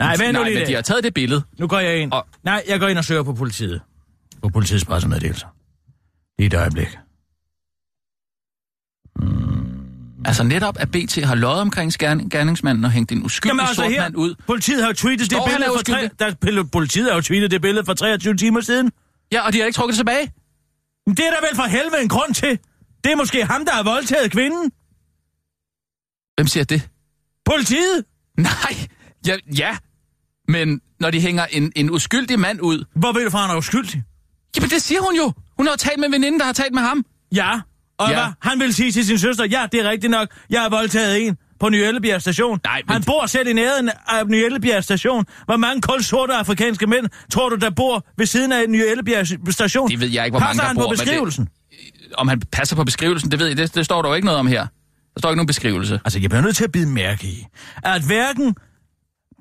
[0.00, 1.42] Nej, vent nu lige men de har taget det billede.
[1.58, 2.12] Nu går jeg ind.
[2.12, 3.80] Og- Nej, jeg går ind og søger på politiet.
[4.42, 5.46] På politiets pressemeddelelser.
[6.38, 6.88] Lige et øjeblik.
[10.24, 13.74] Altså netop, at BT har løjet omkring skærning, gerningsmanden og hængt en uskyldig Jamen altså
[13.74, 14.34] sort her, mand ud.
[14.46, 16.10] politiet har jo tweetet Står det billede for tre...
[16.18, 18.92] Der, politiet har jo tweetet det billede for 23 timer siden.
[19.32, 20.32] Ja, og de har ikke trukket det tilbage.
[21.06, 22.58] Men det er der vel for helvede en grund til.
[23.04, 24.70] Det er måske ham, der har voldtaget kvinden.
[26.36, 26.88] Hvem siger det?
[27.44, 28.04] Politiet.
[28.38, 28.74] Nej,
[29.26, 29.76] ja, ja.
[30.48, 32.84] Men når de hænger en, en uskyldig mand ud...
[32.96, 34.02] Hvor ved du fra, han er uskyldig?
[34.56, 35.32] Jamen, det siger hun jo.
[35.56, 37.04] Hun har jo talt med en veninde, der har talt med ham.
[37.34, 37.60] Ja.
[37.98, 38.14] Og Ja.
[38.14, 38.50] hvad?
[38.50, 40.28] Han vil sige til sin søster, ja, det er rigtigt nok.
[40.50, 42.60] Jeg har voldtaget en på Ny Ellebjerg station.
[42.64, 45.24] Nej, men- Han bor selv i nærheden af Ny Ellebjerg station.
[45.44, 49.90] Hvor mange kulsorte afrikanske mænd tror du, der bor ved siden af Ny Ellebjerg station?
[49.90, 51.48] Det ved jeg ikke, hvor Passer mange der han bor, på men det- beskrivelsen?
[52.18, 54.40] Om han passer på beskrivelsen, det ved jeg, det, det står der jo ikke noget
[54.40, 54.60] om her.
[55.14, 56.00] Der står ikke nogen beskrivelse.
[56.04, 57.46] Altså, jeg bliver nødt til at bide mærke i,
[57.84, 58.54] at hverken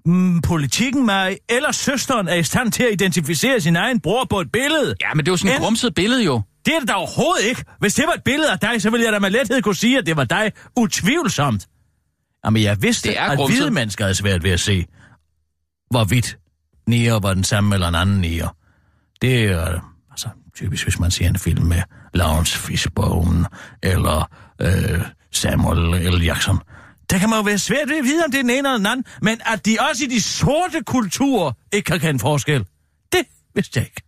[0.06, 4.40] mm, politikken mig eller søsteren er i stand til at identificere sin egen bror på
[4.42, 4.96] et billede.
[5.02, 6.42] Ja, men det er jo sådan et grumset billede jo.
[6.66, 7.64] Det er det da overhovedet ikke.
[7.80, 9.98] Hvis det var et billede af dig, så ville jeg da med lethed kunne sige,
[9.98, 11.68] at det var dig utvivlsomt.
[12.46, 13.58] Jamen, jeg vidste, Det er at grumset.
[13.60, 14.86] hvide mennesker havde svært ved at se,
[15.90, 16.38] hvorvidt
[16.88, 18.56] Nier var den samme eller en anden Nier.
[19.22, 21.82] Det er altså, typisk, hvis man ser en film med
[22.14, 23.46] Lawrence Fishbone
[23.84, 24.30] eller
[24.62, 25.02] øh,
[25.32, 26.24] Samuel L.
[26.24, 26.60] Jackson.
[27.10, 28.78] Der kan man jo være svært ved at vide, om det er den ene eller
[28.78, 32.66] den anden, men at de også i de sorte kulturer ikke kan kende forskel,
[33.12, 33.22] det
[33.56, 34.02] vidste jeg ikke.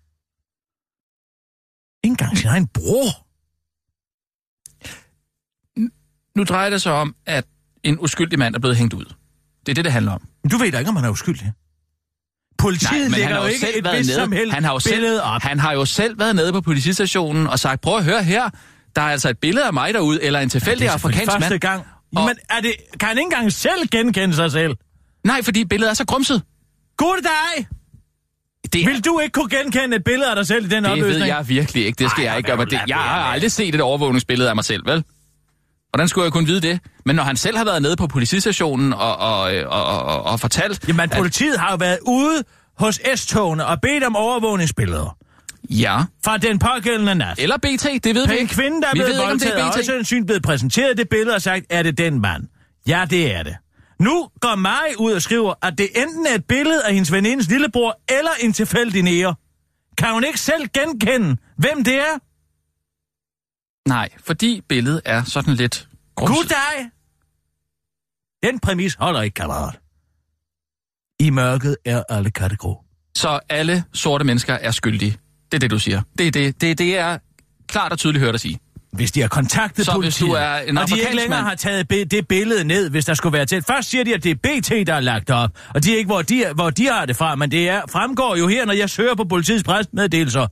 [2.06, 3.10] Engang sin egen bror.
[6.38, 7.45] Nu drejer det sig om, at
[7.84, 9.06] en uskyldig mand er blevet hængt ud.
[9.66, 10.22] Det er det, det handler om.
[10.43, 11.53] Men du ved da ikke, om han er uskyldig.
[12.58, 15.41] Politiet Nej, lægger jo ikke et vist som helst Han har, jo selv, op.
[15.41, 18.49] han har jo selv været nede på politistationen og sagt, prøv at høre her,
[18.95, 21.60] der er altså et billede af mig derude, eller en tilfældig selvfølgelig afrikansk første mand.
[21.62, 21.84] gang.
[22.16, 24.76] Og- Men er det, kan han ikke engang selv genkende sig selv?
[25.24, 26.43] Nej, fordi billedet er så grumset.
[26.97, 27.68] Gud dig!
[28.76, 31.19] Det, Vil du ikke kunne genkende et billede af dig selv i den det opløsning?
[31.19, 32.03] ved jeg virkelig ikke.
[32.03, 32.65] Det skal Ej, jeg ikke gøre.
[32.65, 35.03] Det, jeg har aldrig set et overvågningsbillede af mig selv, vel?
[35.89, 36.80] Hvordan skulle jeg kunne vide det?
[37.05, 40.88] Men når han selv har været nede på politistationen og, og, og, og, og, fortalt...
[40.88, 42.43] Jamen, at- politiet har jo været ude
[42.80, 45.17] hos S-togene og bedt om overvågningsbilleder
[45.69, 45.97] Ja.
[46.26, 47.39] fra den pågældende nat.
[47.39, 49.59] Eller BT, det ved vi En kvinde, der er vi blevet ved ikke, om det
[49.59, 49.86] er BT.
[49.86, 52.43] sandsynligt blevet præsenteret det billede og sagt, er det den mand?
[52.88, 53.55] Ja, det er det.
[54.00, 57.50] Nu går Mari ud og skriver, at det enten er et billede af hendes venindes
[57.50, 59.36] lillebror eller en tilfældig nære.
[59.98, 62.20] Kan hun ikke selv genkende, hvem det er?
[63.89, 66.36] Nej, fordi billedet er sådan lidt grumset.
[66.38, 66.89] Gud dig!
[68.43, 69.80] Den præmis holder ikke, kammerat.
[71.20, 72.84] I mørket er alle katte grå.
[73.16, 75.18] Så alle sorte mennesker er skyldige.
[75.52, 76.02] Det er det, du siger.
[76.18, 77.18] Det er, det, det, det er
[77.68, 78.60] klart og tydeligt hørt at sige.
[78.96, 81.48] Hvis de har kontaktet Så hvis politiet, du er en og de ikke længere mand-
[81.48, 83.64] har taget det billede ned, hvis der skulle være til.
[83.68, 86.08] Først siger de, at det er BT, der er lagt op, og de er ikke,
[86.08, 88.89] hvor de, hvor de har det fra, men det er, fremgår jo her, når jeg
[88.89, 90.48] søger på politiets presmeddelelser.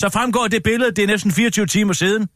[0.00, 2.28] Så fremgår det billede, det er næsten 24 timer siden.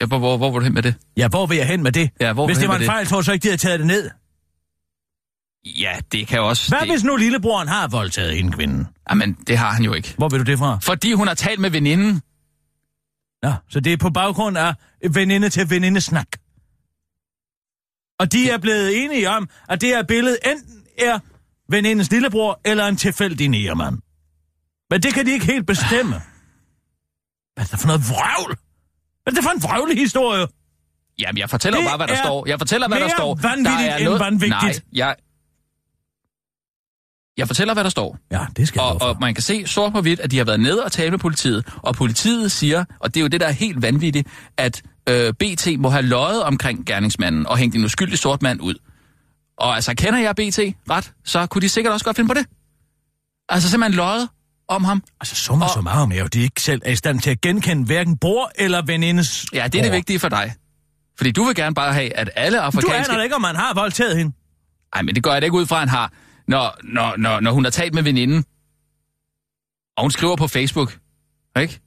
[0.00, 0.94] Ja, hvor, hvor, hvor var du hen med det?
[1.16, 2.10] Ja, hvor vil jeg hen med det?
[2.20, 3.78] Ja, hvor hvis vil det var en fejl, tror jeg så ikke, de havde taget
[3.78, 4.10] det ned.
[5.80, 6.68] Ja, det kan også...
[6.68, 8.86] Hvad det, hvis nu lillebroren har voldtaget hende kvinden?
[9.10, 10.14] Jamen, det har han jo ikke.
[10.18, 10.78] Hvor vil du det fra?
[10.82, 12.22] Fordi hun har talt med veninden.
[13.44, 14.74] Ja, så det er på baggrund af
[15.10, 16.26] veninde til venindesnak.
[18.18, 21.18] Og de er blevet enige om, at det her billede enten er
[21.68, 23.98] venindens lillebror eller en tilfældig nærmand.
[24.90, 26.14] Men det kan de ikke helt bestemme.
[27.54, 28.56] Hvad er det for noget vrøvl?
[29.22, 30.46] Hvad er det for en vrøvlig historie?
[31.18, 32.46] Jamen, jeg fortæller Det bare, hvad der er står.
[32.46, 33.34] Jeg fortæller, hvad der står.
[33.34, 34.62] vanvittigt der er end vanvittigt.
[34.62, 35.16] Nej, jeg...
[37.42, 38.18] Jeg fortæller, hvad der står.
[38.30, 40.60] Ja, det skal Og, og man kan se sort på hvidt, at de har været
[40.60, 41.64] nede og tale med politiet.
[41.76, 45.68] Og politiet siger, og det er jo det, der er helt vanvittigt, at øh, BT
[45.78, 48.74] må have løjet omkring gerningsmanden og hængt en uskyldig sort mand ud.
[49.58, 50.58] Og altså, kender jeg BT
[50.90, 52.46] ret, så kunne de sikkert også godt finde på det.
[53.48, 54.28] Altså simpelthen løjet
[54.68, 55.02] om ham.
[55.20, 57.84] Altså, summa og- summarum er jo, de ikke selv er i stand til at genkende
[57.84, 59.96] hverken bror eller venindes Ja, det er det bror.
[59.96, 60.54] vigtige for dig.
[61.16, 62.94] Fordi du vil gerne bare have, at alle Du afrikanske...
[63.12, 64.32] aner da ikke, om man har voldtaget hende.
[64.94, 66.12] Nej, men det gør jeg da ikke ud fra, at han har.
[66.46, 68.44] Når, når, når, når hun har talt med veninden,
[69.96, 71.00] og hun skriver på Facebook,
[71.60, 71.80] ikke?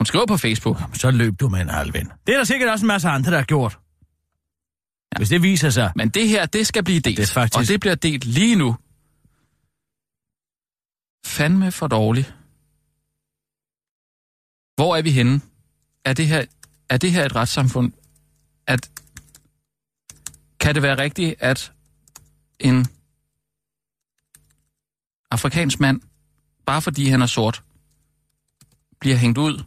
[0.00, 0.80] Hun skriver på Facebook.
[0.80, 2.12] Jamen, så løb du med en halv ven.
[2.26, 3.78] Det er der sikkert også en masse andre, der har gjort.
[5.12, 5.16] Ja.
[5.18, 5.92] Hvis det viser sig.
[5.96, 7.16] Men det her, det skal blive delt.
[7.16, 8.76] Det er faktisk- Og det bliver delt lige nu.
[11.26, 12.34] Fandme for dårligt.
[14.76, 15.40] Hvor er vi henne?
[16.04, 16.44] Er det her,
[16.88, 17.92] er det her et retssamfund?
[18.66, 18.90] At,
[20.60, 21.72] kan det være rigtigt, at
[22.60, 22.86] en
[25.30, 26.00] afrikansk mand,
[26.66, 27.64] bare fordi han er sort,
[29.00, 29.64] bliver hængt ud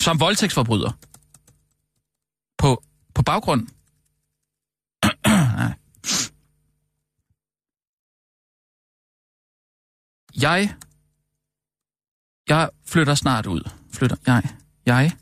[0.00, 0.92] som voldtægtsforbryder
[2.58, 2.82] på,
[3.14, 3.68] på baggrund
[10.42, 10.74] Jeg...
[12.48, 13.70] Jeg flytter snart ud.
[13.92, 14.42] Flytter jeg.
[14.86, 15.16] Jeg.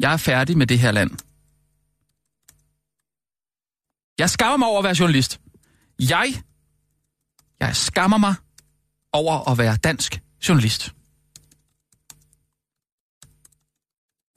[0.00, 1.10] Jeg er færdig med det her land.
[4.22, 5.40] Jeg skammer mig over at være journalist.
[5.98, 6.42] Jeg.
[7.60, 8.34] Jeg skammer mig
[9.12, 10.94] over at være dansk journalist.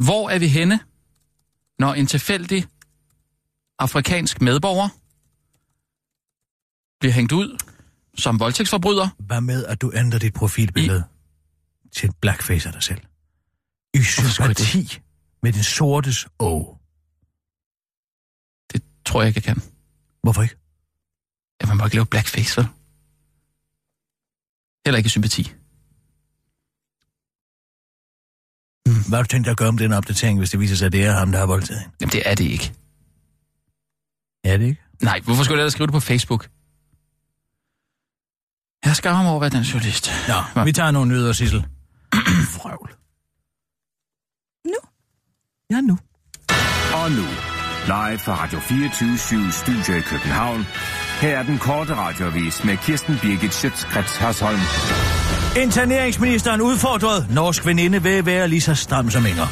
[0.04, 0.80] Hvor er vi henne,
[1.80, 2.66] når en tilfældig
[3.80, 4.90] afrikansk medborger
[7.00, 7.58] bliver hængt ud
[8.18, 9.10] som voldtægtsforbryder.
[9.20, 11.04] Hvad med, at du ændrer dit profilbillede
[11.84, 11.90] I...
[11.90, 13.02] til et blackface af dig selv?
[13.94, 15.00] I sympati
[15.44, 16.78] med din sortes å.
[18.74, 19.75] Det tror jeg ikke, jeg kan.
[20.26, 20.56] Hvorfor ikke?
[21.62, 22.68] Ja, man må ikke lave blackface, vel?
[24.86, 25.44] Heller ikke i sympati.
[29.08, 30.92] Hvad har du tænkt dig at gøre om den opdatering, hvis det viser sig, at
[30.92, 31.96] det er ham, der har voldtaget hende?
[32.02, 32.74] Jamen, det er det ikke.
[34.44, 34.82] Er det ikke?
[35.02, 36.50] Nej, hvorfor skulle jeg ellers skrive det på Facebook?
[38.86, 40.10] Jeg skammer mig over at være den journalist.
[40.56, 41.62] Nå, vi tager nogle nyheder, Sissel.
[42.56, 42.90] Frøvl.
[44.66, 44.80] Nu?
[45.72, 45.98] Ja, nu.
[46.94, 47.55] Og nu,
[47.86, 50.68] live fra Radio 24 Studio i København.
[51.22, 54.60] Her er den korte radiovis med Kirsten Birgit Schøtzgrads Hasholm.
[55.64, 57.28] Interneringsministeren udfordret.
[57.30, 59.48] Norsk veninde vil være lige så stram som Inger.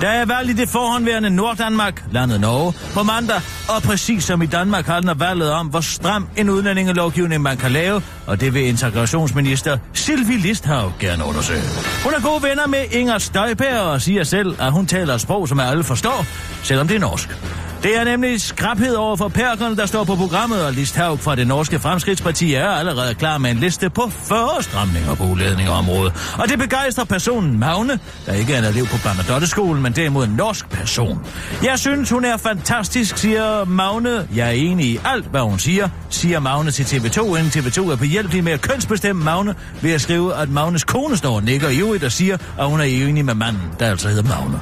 [0.00, 4.46] Der er valg i det forhåndværende Norddanmark, landet Norge, på mandag, og præcis som i
[4.46, 9.78] Danmark handler valget om, hvor stram en udlændingelovgivning man kan lave, og det vil integrationsminister
[9.92, 11.62] Sylvie Listhav gerne undersøge.
[12.04, 15.48] Hun er gode venner med Inger Støjberg og siger selv, at hun taler et sprog,
[15.48, 16.26] som alle forstår,
[16.62, 17.28] selvom det er norsk.
[17.82, 21.46] Det er nemlig skrabhed over for perkerne, der står på programmet, og Listhaug fra det
[21.46, 26.36] norske fremskridtsparti er allerede klar med en liste på 40 stramninger på udlændingeområdet.
[26.38, 30.30] Og det begejstrer personen Magne, der ikke er en elev på Bernadotte-skolen, men derimod en
[30.30, 31.18] norsk person.
[31.62, 34.28] Jeg synes, hun er fantastisk, siger Magne.
[34.34, 37.96] Jeg er enig i alt, hvad hun siger, siger Magne til TV2, inden TV2 er
[37.96, 41.68] på hjælp med at kønsbestemme Magne ved at skrive, at Magnes kone står og nikker
[41.68, 44.60] i øvrigt og siger, at hun er enig med manden, der altså hedder Magne.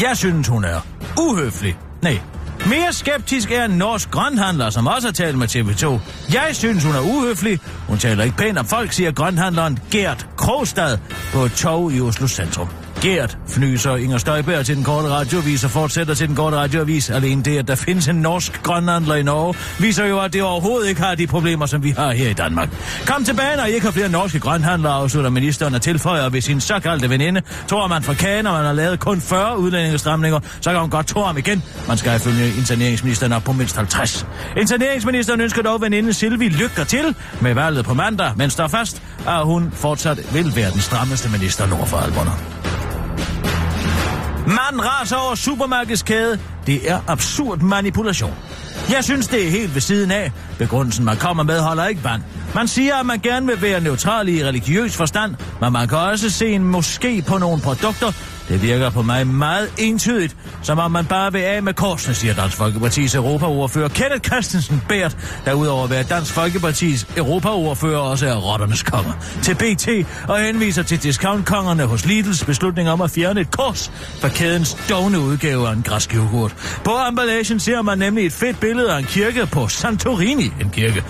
[0.00, 0.80] Jeg synes, hun er
[1.20, 1.78] uhøflig.
[2.02, 2.20] Nej,
[2.66, 6.00] mere skeptisk er en norsk grønhandler, som også har talt med TV2.
[6.32, 7.58] Jeg synes, hun er uhøflig.
[7.88, 10.98] Hun taler ikke pænt om folk, siger grønhandleren Gert Krogstad
[11.32, 12.68] på et tog i Oslo Centrum.
[13.02, 17.10] Gert fnyser Inger Støjberg til den korte radiovis og fortsætter til den korte radiovis.
[17.10, 20.88] Alene det, at der findes en norsk grønlandler i Norge, viser jo, at det overhovedet
[20.88, 22.68] ikke har de problemer, som vi har her i Danmark.
[23.06, 26.60] Kom tilbage, når I ikke har flere norske grønhandlere, afslutter ministeren og tilføjer ved sin
[26.60, 27.42] såkaldte veninde.
[27.68, 31.06] Tror man fra Kagen, og man har lavet kun 40 udlændingestramninger, så kan hun godt
[31.06, 31.62] tro ham igen.
[31.88, 34.26] Man skal ifølge interneringsministeren op på mindst 50.
[34.56, 39.44] Interneringsministeren ønsker dog veninden Silvi lykker til med valget på mandag, men står fast, at
[39.44, 42.59] hun fortsat vil være den strammeste minister nord for alberne.
[44.50, 46.38] Man raser over supermarkedskæde.
[46.66, 48.34] Det er absurd manipulation.
[48.90, 50.32] Jeg synes, det er helt ved siden af.
[50.58, 52.22] Begrundelsen, man kommer med, holder ikke vand.
[52.54, 56.30] Man siger, at man gerne vil være neutral i religiøs forstand, men man kan også
[56.30, 58.12] se en moské på nogle produkter,
[58.50, 62.34] det virker på mig meget entydigt, som om man bare vil af med korsene, siger
[62.34, 68.34] Dansk Folkepartis Europaordfører Kenneth Christensen Bært, der udover at være Dansk Folkepartis Europaordfører også er
[68.34, 69.88] rotternes konger, til BT
[70.28, 75.20] og henviser til discountkongerne hos Lidls beslutning om at fjerne et kors fra kædens dogne
[75.20, 76.54] udgave af en græsk yoghurt.
[76.84, 81.04] På emballagen ser man nemlig et fedt billede af en kirke på Santorini, en kirke.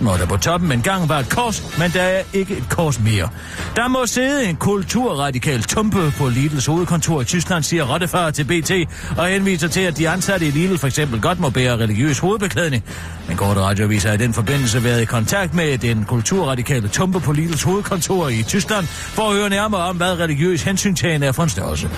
[0.00, 3.28] Når der på toppen engang var et kors, men der er ikke et kors mere.
[3.76, 8.70] Der må sidde en kulturradikal tumpe på Lidls hovedkontor i Tyskland, siger Rottefar til BT,
[9.18, 12.84] og henviser til, at de ansatte i Lidl for eksempel godt må bære religiøs hovedbeklædning.
[13.28, 17.32] Men korte radioavis har i den forbindelse været i kontakt med den kulturradikale tumpe på
[17.32, 21.48] Lidls hovedkontor i Tyskland, for at høre nærmere om, hvad religiøs hensyntagen er for en
[21.48, 21.90] størrelse.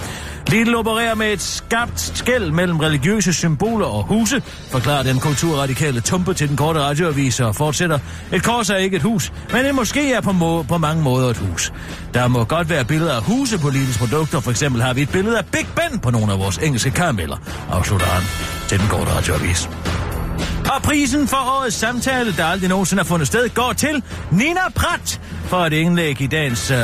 [0.49, 6.34] Lidl opererer med et skabt skæld mellem religiøse symboler og huse, forklarer den kulturradikale tumpe
[6.34, 7.99] til den korte radioavis og fortsætter.
[8.32, 11.30] Et kors er ikke et hus, men det måske er på, må- på mange måder
[11.30, 11.72] et hus.
[12.14, 14.40] Der må godt være billeder af huse på Lidls produkter.
[14.40, 17.36] For eksempel har vi et billede af Big Ben på nogle af vores engelske karameller,
[17.70, 18.22] afslutter han
[18.68, 19.68] til den korte radioavis.
[20.75, 24.03] Og prisen for årets samtale, der aldrig nogensinde har fundet sted, går til
[24.33, 26.77] Nina Pratt for et indlæg i dagens øh,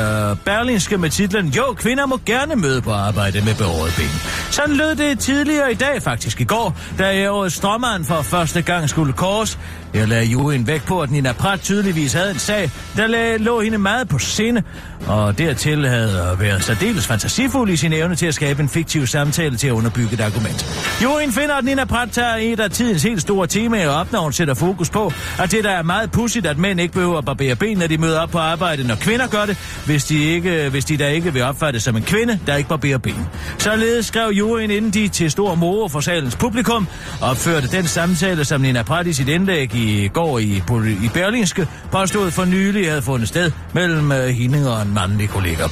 [0.45, 4.21] berlinske med titlen Jo, kvinder må gerne møde på arbejde med behåret ben.
[4.51, 8.61] Sådan lød det tidligere i dag, faktisk i går, da jeg årets strømmeren for første
[8.61, 9.59] gang skulle kors.
[9.93, 13.61] Jeg lagde juryen væk på, at Nina Pratt tydeligvis havde en sag, der lagde, lå
[13.61, 14.63] hende meget på sinde,
[15.07, 19.57] og dertil havde været særdeles fantasifuld i sin evne til at skabe en fiktiv samtale
[19.57, 20.65] til at underbygge et argument.
[21.03, 24.33] Juryen finder, at Nina Pratt tager et af tidens helt store temaer op, når hun
[24.33, 27.55] sætter fokus på, at det der er meget pudsigt, at mænd ikke behøver at barbere
[27.55, 30.85] ben, når de møder op på arbejde, når kvinder gør det, hvis de, ikke, hvis
[30.85, 33.27] de da ikke vil opfattes som en kvinde, der ikke barberer ben.
[33.57, 36.87] Således skrev juryen, inden de til stor moro for salens publikum,
[37.21, 39.82] opførte den samtale, som Nina Pratt i sit indlæg i
[40.13, 40.63] går i,
[41.03, 45.63] i Berlingske påstod for nylig havde fundet sted mellem øh, hende og en mandlig kollega.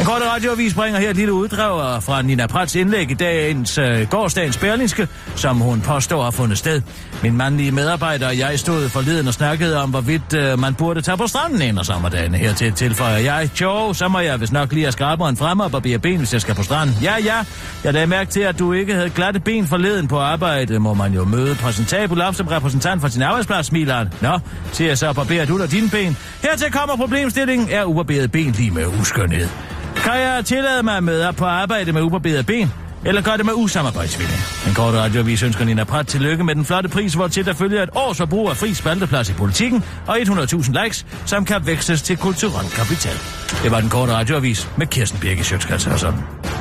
[0.00, 4.00] En kort radioavis bringer her et lille uddrag fra Nina Prats indlæg i dagens øh,
[4.00, 6.82] uh, gårdsdagens Berlingske, som hun påstår har fundet sted.
[7.22, 11.16] Min mandlige medarbejder og jeg stod forleden og snakkede om, hvorvidt uh, man burde tage
[11.16, 12.34] på stranden en og sommerdagen.
[12.34, 15.98] Hertil tilføjer jeg, jo, så må jeg vist nok lige have skraberen frem og barbere
[15.98, 16.96] ben, hvis jeg skal på stranden.
[17.02, 17.44] Ja, ja,
[17.84, 21.12] jeg lagde mærke til, at du ikke havde glatte ben forleden på arbejde, må man
[21.12, 24.08] jo møde præsentabel op som repræsentant for sin arbejdsplads, smiler han.
[24.20, 24.38] Nå,
[24.72, 26.16] siger så, barberer du da dine ben.
[26.42, 29.48] Hertil kommer problemstillingen, er ubarberet ben lige med uskønhed.
[29.96, 32.72] Kan jeg tillade mig at på arbejde med ubarberet ben?
[33.04, 34.32] Eller gør det med usamarbejdsvilje.
[34.68, 37.82] En kort radioavis ønsker Nina Pratt tillykke med den flotte pris, hvor til der følger
[37.82, 42.16] et års forbrug af fri spalteplads i politikken og 100.000 likes, som kan vækstes til
[42.16, 43.16] kulturel kapital.
[43.62, 46.59] Det var den korte radioavis med Kirsten Birke Sjøtskrets og sådan.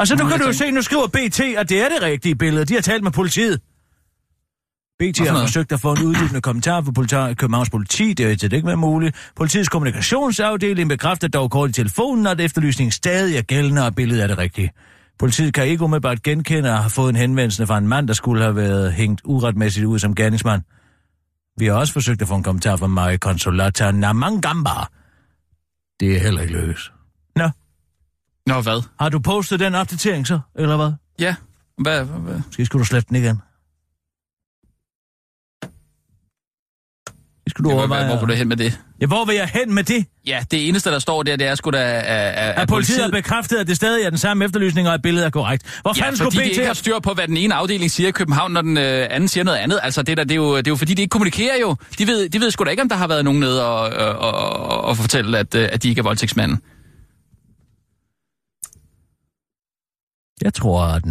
[0.00, 2.64] Altså, nu kan du jo se, nu skriver BT, at det er det rigtige billede.
[2.64, 3.60] De har talt med politiet.
[4.98, 8.12] BT har forsøgt at få en uddybende kommentar fra politi- Københavns politi.
[8.12, 9.16] Det er til det ikke været muligt.
[9.36, 14.26] Politiets kommunikationsafdeling bekræfter dog kort i telefonen, at efterlysningen stadig er gældende, og billedet er
[14.26, 14.70] det rigtige.
[15.18, 18.42] Politiet kan ikke umiddelbart genkende at have fået en henvendelse fra en mand, der skulle
[18.42, 20.62] have været hængt uretmæssigt ud som gerningsmand.
[21.58, 24.70] Vi har også forsøgt at få en kommentar fra Marie Consolata Namangamba.
[26.00, 26.92] Det er heller ikke lykkes.
[27.36, 27.50] Nå,
[28.54, 28.82] Nå, hvad?
[29.00, 30.92] har du postet den opdatering så, eller hvad?
[31.20, 31.34] Ja.
[31.78, 32.40] Hvad, hvad, hvad?
[32.46, 33.40] Måske skulle du slette den igen.
[37.48, 38.04] Skulle du Hvor, overveje.
[38.06, 38.80] hvor, hvor vil du hen med det?
[39.00, 40.06] Ja, hvor vil jeg hen med det?
[40.26, 41.78] Ja, det eneste, der står der, det er sgu da...
[41.78, 45.02] At, at, At politiet har bekræftet, at det stadig er den samme efterlysning, og at
[45.02, 45.80] billedet er korrekt.
[45.82, 46.78] Hvor Ja, fanden skulle de ikke har BT...
[46.78, 49.58] styr på, hvad den ene afdeling siger i København, når den øh, anden siger noget
[49.58, 49.80] andet.
[49.82, 51.76] Altså, det, der, det, er jo, det er jo fordi, de ikke kommunikerer jo.
[51.98, 54.32] De ved, de ved sgu da ikke, om der har været nogen nede og, og,
[54.32, 56.60] og, og fortælle, at, øh, at de ikke er voldtægtsmanden.
[60.42, 61.06] Jeg tror, at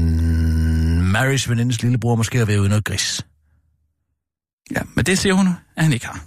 [1.14, 3.26] Marys venindes lillebror måske har været ude i noget gris.
[4.72, 6.26] Ja, men det siger hun, at han ikke har.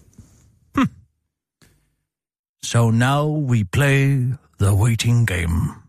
[2.65, 5.82] So now we play the waiting game.